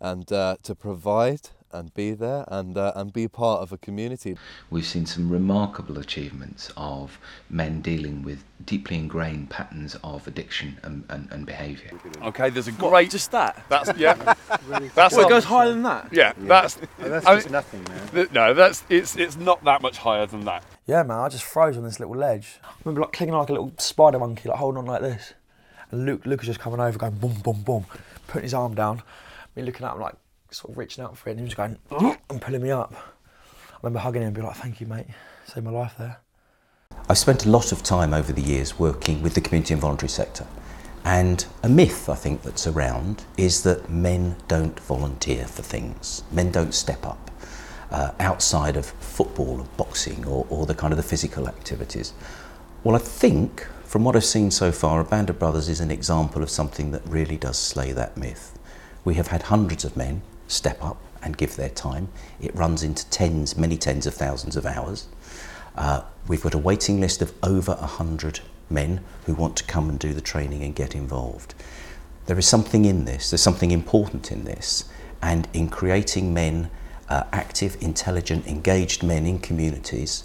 [0.00, 4.36] and uh, to provide and be there and, uh, and be part of a community.
[4.70, 7.18] We've seen some remarkable achievements of
[7.48, 11.90] men dealing with deeply ingrained patterns of addiction and, and, and behaviour.
[12.22, 13.10] Okay, there's a great.
[13.10, 13.64] just that?
[13.68, 14.14] That's yeah.
[14.94, 16.08] that's Well, it goes higher than that?
[16.12, 16.48] Yeah, Yeah.
[16.48, 16.78] that's.
[17.00, 18.08] Oh, that's I just nothing, man.
[18.08, 20.62] th- No, that's it's it's not that much higher than that.
[20.86, 22.58] Yeah, man, I just froze on this little ledge.
[22.64, 25.34] I remember like clinging like a little spider monkey, like holding on like this.
[25.90, 27.86] And Luke, Luke was just coming over, going boom, boom, boom,
[28.26, 29.02] putting his arm down.
[29.56, 30.14] Me looking at him like
[30.50, 31.78] sort of reaching out for it, and he was going
[32.30, 32.94] and pulling me up.
[33.72, 35.06] I remember hugging him and being like, "Thank you, mate,
[35.46, 36.18] saved my life there."
[37.08, 40.08] I've spent a lot of time over the years working with the community and voluntary
[40.08, 40.46] sector.
[41.04, 46.22] And a myth, I think, that's around is that men don't volunteer for things.
[46.30, 47.30] Men don't step up
[47.90, 52.12] uh, outside of football or boxing or, or the kind of the physical activities.
[52.84, 55.90] Well, I think from what I've seen so far, a Band of Brothers is an
[55.90, 58.58] example of something that really does slay that myth.
[59.04, 62.08] We have had hundreds of men step up and give their time.
[62.40, 65.06] It runs into tens, many tens of thousands of hours.
[65.76, 69.98] Uh, we've got a waiting list of over 100 men who want to come and
[69.98, 71.54] do the training and get involved.
[72.26, 74.84] There is something in this, there's something important in this,
[75.22, 76.70] and in creating men,
[77.08, 80.24] uh, active, intelligent, engaged men in communities,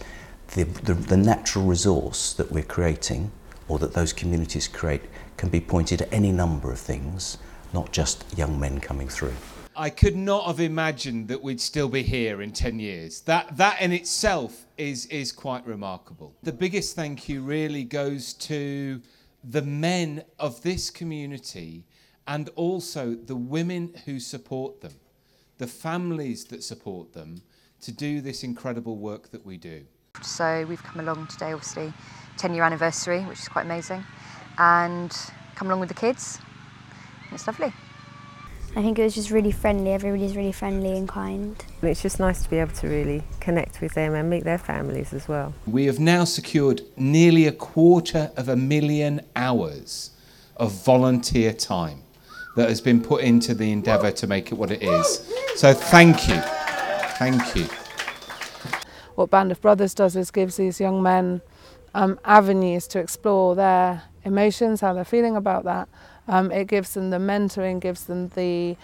[0.53, 3.31] the, the, the natural resource that we're creating,
[3.67, 5.01] or that those communities create,
[5.37, 7.37] can be pointed at any number of things,
[7.73, 9.33] not just young men coming through.
[9.77, 13.21] I could not have imagined that we'd still be here in 10 years.
[13.21, 16.33] That, that in itself is, is quite remarkable.
[16.43, 19.01] The biggest thank you really goes to
[19.43, 21.83] the men of this community
[22.27, 24.93] and also the women who support them,
[25.57, 27.41] the families that support them
[27.81, 29.83] to do this incredible work that we do.
[30.21, 31.93] So we've come along today, obviously,
[32.37, 34.03] 10 year anniversary, which is quite amazing,
[34.57, 35.15] and
[35.55, 36.39] come along with the kids.
[37.31, 37.73] It's lovely.
[38.77, 39.93] I think it was just really friendly.
[39.93, 41.55] Everybody's really friendly and kind.
[41.81, 45.13] It's just nice to be able to really connect with them and meet their families
[45.13, 45.53] as well.
[45.65, 50.11] We have now secured nearly a quarter of a million hours
[50.57, 52.01] of volunteer time
[52.57, 55.33] that has been put into the endeavour to make it what it is.
[55.55, 56.41] So thank you.
[57.17, 57.67] Thank you.
[59.15, 61.41] what Band of Brothers does is gives these young men
[61.93, 65.87] um, avenues to explore their emotions, how they're feeling about that.
[66.27, 68.77] Um, it gives them the mentoring, gives them the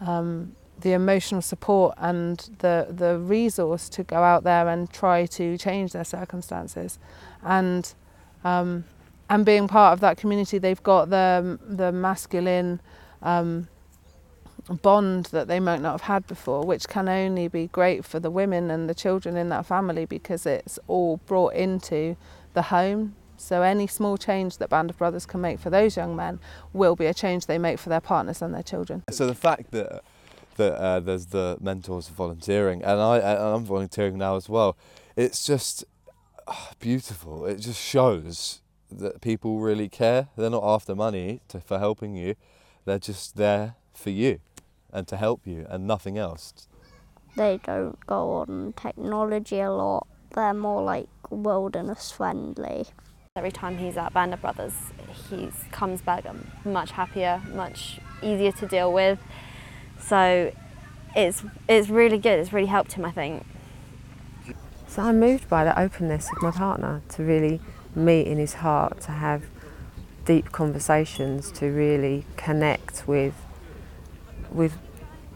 [0.00, 5.58] um, the emotional support and the the resource to go out there and try to
[5.58, 6.98] change their circumstances,
[7.42, 7.94] and
[8.44, 8.84] um,
[9.30, 12.80] and being part of that community, they've got the the masculine.
[13.22, 13.68] Um,
[14.68, 18.30] bond that they might not have had before, which can only be great for the
[18.30, 22.16] women and the children in that family because it's all brought into
[22.54, 23.14] the home.
[23.40, 26.40] So any small change that Band of Brothers can make for those young men
[26.72, 29.04] will be a change they make for their partners and their children.
[29.10, 30.02] So the fact that
[30.56, 34.76] that uh, there's the mentors volunteering, and I and I'm volunteering now as well.
[35.16, 35.84] It's just
[36.46, 37.46] ah, beautiful.
[37.46, 38.60] It just shows
[38.90, 40.28] that people really care.
[40.36, 42.34] They're not after money to, for helping you.
[42.84, 44.40] They're just there for you
[44.92, 46.68] and to help you and nothing else.
[47.36, 50.06] They don't go on technology a lot.
[50.34, 52.86] They're more like wilderness friendly.
[53.38, 54.74] Every time he's at Band of Brothers,
[55.30, 56.24] he comes back
[56.64, 59.20] much happier, much easier to deal with.
[60.00, 60.52] So
[61.14, 62.40] it's it's really good.
[62.40, 63.46] It's really helped him, I think.
[64.88, 67.60] So I'm moved by the openness of my partner to really
[67.94, 69.44] meet in his heart, to have
[70.24, 73.34] deep conversations, to really connect with
[74.50, 74.76] with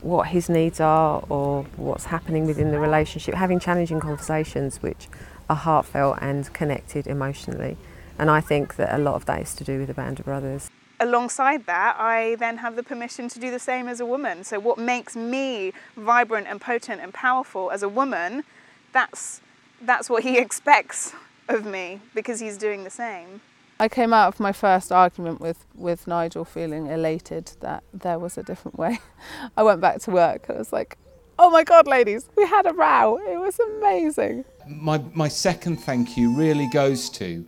[0.00, 5.07] what his needs are or what's happening within the relationship, having challenging conversations which
[5.48, 7.76] are heartfelt and connected emotionally.
[8.22, 10.26] And I think that a lot of that is to do with the Band of
[10.26, 10.70] Brothers.
[11.00, 14.44] Alongside that, I then have the permission to do the same as a woman.
[14.44, 18.44] So, what makes me vibrant and potent and powerful as a woman,
[18.92, 19.40] that's,
[19.80, 21.14] that's what he expects
[21.48, 23.40] of me because he's doing the same.
[23.80, 28.38] I came out of my first argument with, with Nigel feeling elated that there was
[28.38, 29.00] a different way.
[29.56, 30.48] I went back to work.
[30.48, 30.96] I was like,
[31.40, 33.16] oh my God, ladies, we had a row.
[33.16, 34.44] It was amazing.
[34.68, 37.44] My, my second thank you really goes to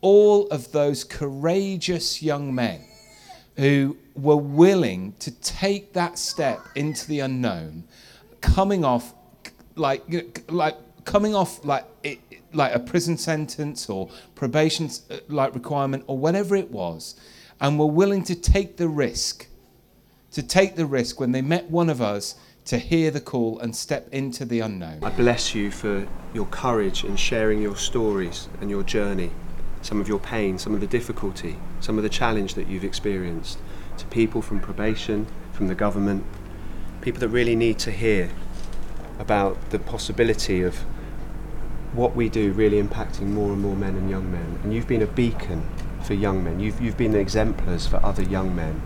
[0.00, 2.80] all of those courageous young men
[3.56, 7.84] who were willing to take that step into the unknown,
[8.40, 9.14] coming off
[9.74, 10.02] like,
[10.48, 12.20] like coming off like it,
[12.52, 17.14] like a prison sentence or probation uh, like requirement or whatever it was,
[17.60, 19.48] and were willing to take the risk,
[20.30, 23.74] to take the risk when they met one of us to hear the call and
[23.74, 25.02] step into the unknown.
[25.02, 29.30] I bless you for your courage in sharing your stories and your journey,
[29.82, 33.58] some of your pain, some of the difficulty, some of the challenge that you've experienced
[33.96, 36.24] to people from probation, from the government,
[37.00, 38.30] people that really need to hear
[39.18, 40.76] about the possibility of
[41.92, 44.58] what we do really impacting more and more men and young men.
[44.62, 45.68] And you've been a beacon
[46.02, 46.60] for young men.
[46.60, 48.80] You've, you've been exemplars for other young men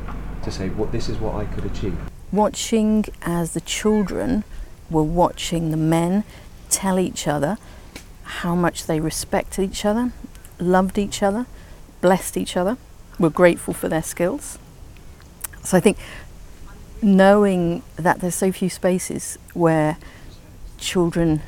[0.44, 1.96] to say, what this is what I could achieve.
[2.30, 4.44] Watching as the children
[4.90, 6.24] were watching the men
[6.70, 7.58] tell each other
[8.24, 10.12] how much they respected each other,
[10.62, 11.46] loved each other,
[12.00, 12.76] blessed each other,
[13.18, 14.58] were grateful for their skills.
[15.62, 15.98] So I think
[17.02, 19.96] knowing that there's so few spaces where
[20.78, 21.42] children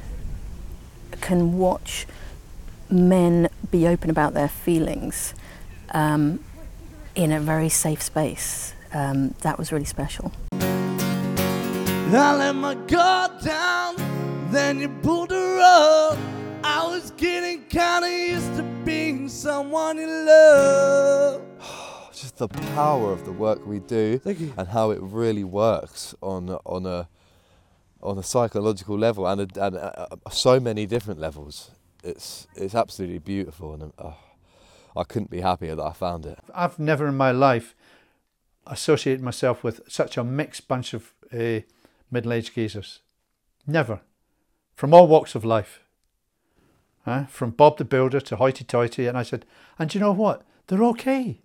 [1.20, 2.06] can watch
[2.90, 5.34] men be open about their feelings
[5.92, 6.40] um,
[7.14, 8.74] in a very safe space.
[8.92, 10.32] Um, that was really special.
[10.52, 13.96] I let my guard down,
[14.50, 16.18] then you pulled her up.
[16.66, 21.42] I was getting kinda used to being someone you love.
[22.12, 26.86] Just the power of the work we do and how it really works on on
[26.86, 27.06] a
[28.02, 31.70] on a psychological level and, a, and a, a, so many different levels.
[32.02, 34.12] It's it's absolutely beautiful, and uh,
[34.96, 36.38] I couldn't be happier that I found it.
[36.54, 37.74] I've never in my life
[38.66, 41.60] associated myself with such a mixed bunch of uh,
[42.10, 43.00] middle-aged geezers.
[43.66, 44.00] Never,
[44.76, 45.83] from all walks of life.
[47.04, 47.24] Huh?
[47.26, 49.44] From Bob the Builder to hoity-toity, and I said,
[49.78, 50.42] and you know what?
[50.66, 51.40] They're okay.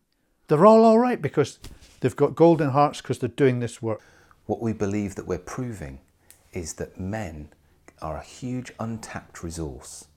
[0.48, 1.60] They're all all right because
[2.00, 4.02] they've got golden hearts because they're doing this work.
[4.46, 6.00] What we believe that we're proving
[6.54, 7.50] is that men
[8.02, 10.08] are a huge untapped resource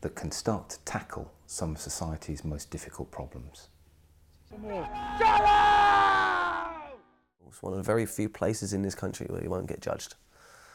[0.00, 3.68] that can start to tackle some of society's most difficult problems.
[7.46, 10.14] It's one of the very few places in this country where you won't get judged.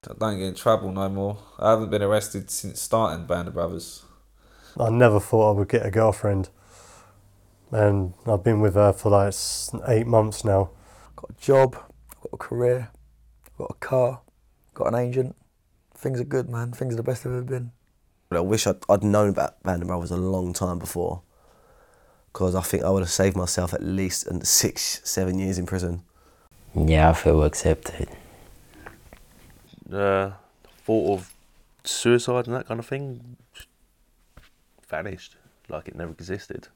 [0.07, 1.37] I don't get in trouble no more.
[1.57, 4.03] I haven't been arrested since starting Band of Brothers.
[4.77, 6.49] I never thought I would get a girlfriend.
[7.71, 9.33] And I've been with her for like
[9.87, 10.71] eight months now.
[11.15, 12.89] Got a job, got a career,
[13.57, 14.21] got a car,
[14.73, 15.35] got an agent.
[15.95, 16.71] Things are good, man.
[16.71, 17.71] Things are the best they've ever been.
[18.31, 21.21] I wish I'd, I'd known about Band of Brothers a long time before.
[22.31, 26.03] Because I think I would have saved myself at least six, seven years in prison.
[26.75, 28.07] Yeah, I feel accepted.
[29.91, 30.31] Uh,
[30.85, 31.33] thought of
[31.83, 33.37] suicide and that kind of thing
[34.89, 35.37] vanished,
[35.69, 36.67] like it never existed.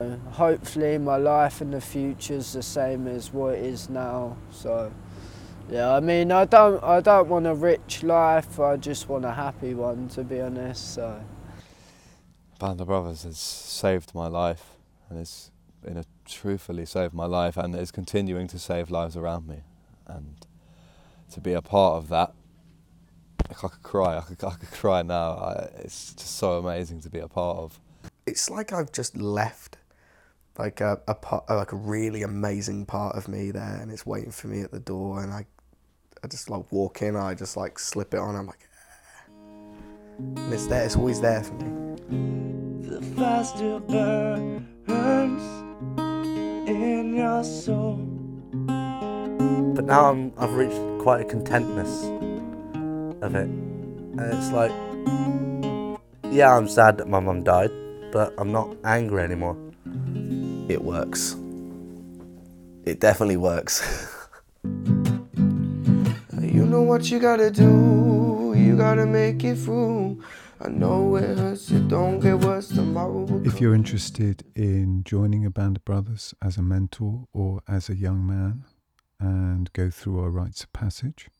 [0.00, 4.36] Uh, hopefully my life in the future is the same as what it is now.
[4.50, 4.92] So,
[5.70, 8.58] yeah, I mean, I don't, I don't want a rich life.
[8.58, 10.94] I just want a happy one, to be honest.
[10.94, 11.22] So,
[12.58, 14.76] Band of Brothers has saved my life,
[15.08, 15.50] and it's
[15.86, 19.62] in a truthfully saved my life, and is continuing to save lives around me,
[20.06, 20.46] and
[21.30, 22.34] to be a part of that.
[23.50, 24.18] I could cry.
[24.18, 25.32] I could, I could cry now.
[25.32, 27.80] I, it's just so amazing to be a part of.
[28.26, 29.78] It's like I've just left
[30.58, 34.30] like a, a part, like a really amazing part of me there, and it's waiting
[34.30, 35.22] for me at the door.
[35.22, 35.46] And I,
[36.22, 38.36] I just like walk in, I just like slip it on.
[38.36, 40.84] I'm like, "Yeah." and it's there.
[40.84, 41.96] It's always there for me.
[42.88, 45.42] The fire still burns
[46.68, 47.96] in your soul.
[49.74, 52.04] But now I'm, I've reached quite a contentness
[53.22, 53.46] of it.
[53.46, 54.72] And it's like,
[56.32, 57.70] yeah, I'm sad that my mum died,
[58.12, 59.56] but I'm not angry anymore.
[60.68, 61.36] It works.
[62.84, 64.08] It definitely works.
[66.52, 68.52] You know what you gotta do.
[68.54, 70.22] You gotta make it through.
[70.60, 71.70] I know it hurts.
[71.70, 73.24] It don't get worse tomorrow.
[73.24, 77.88] will If you're interested in joining a band of brothers as a mentor or as
[77.88, 78.64] a young man
[79.18, 81.30] and go through our rites of passage,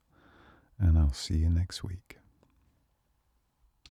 [0.78, 2.18] And I'll see you next week.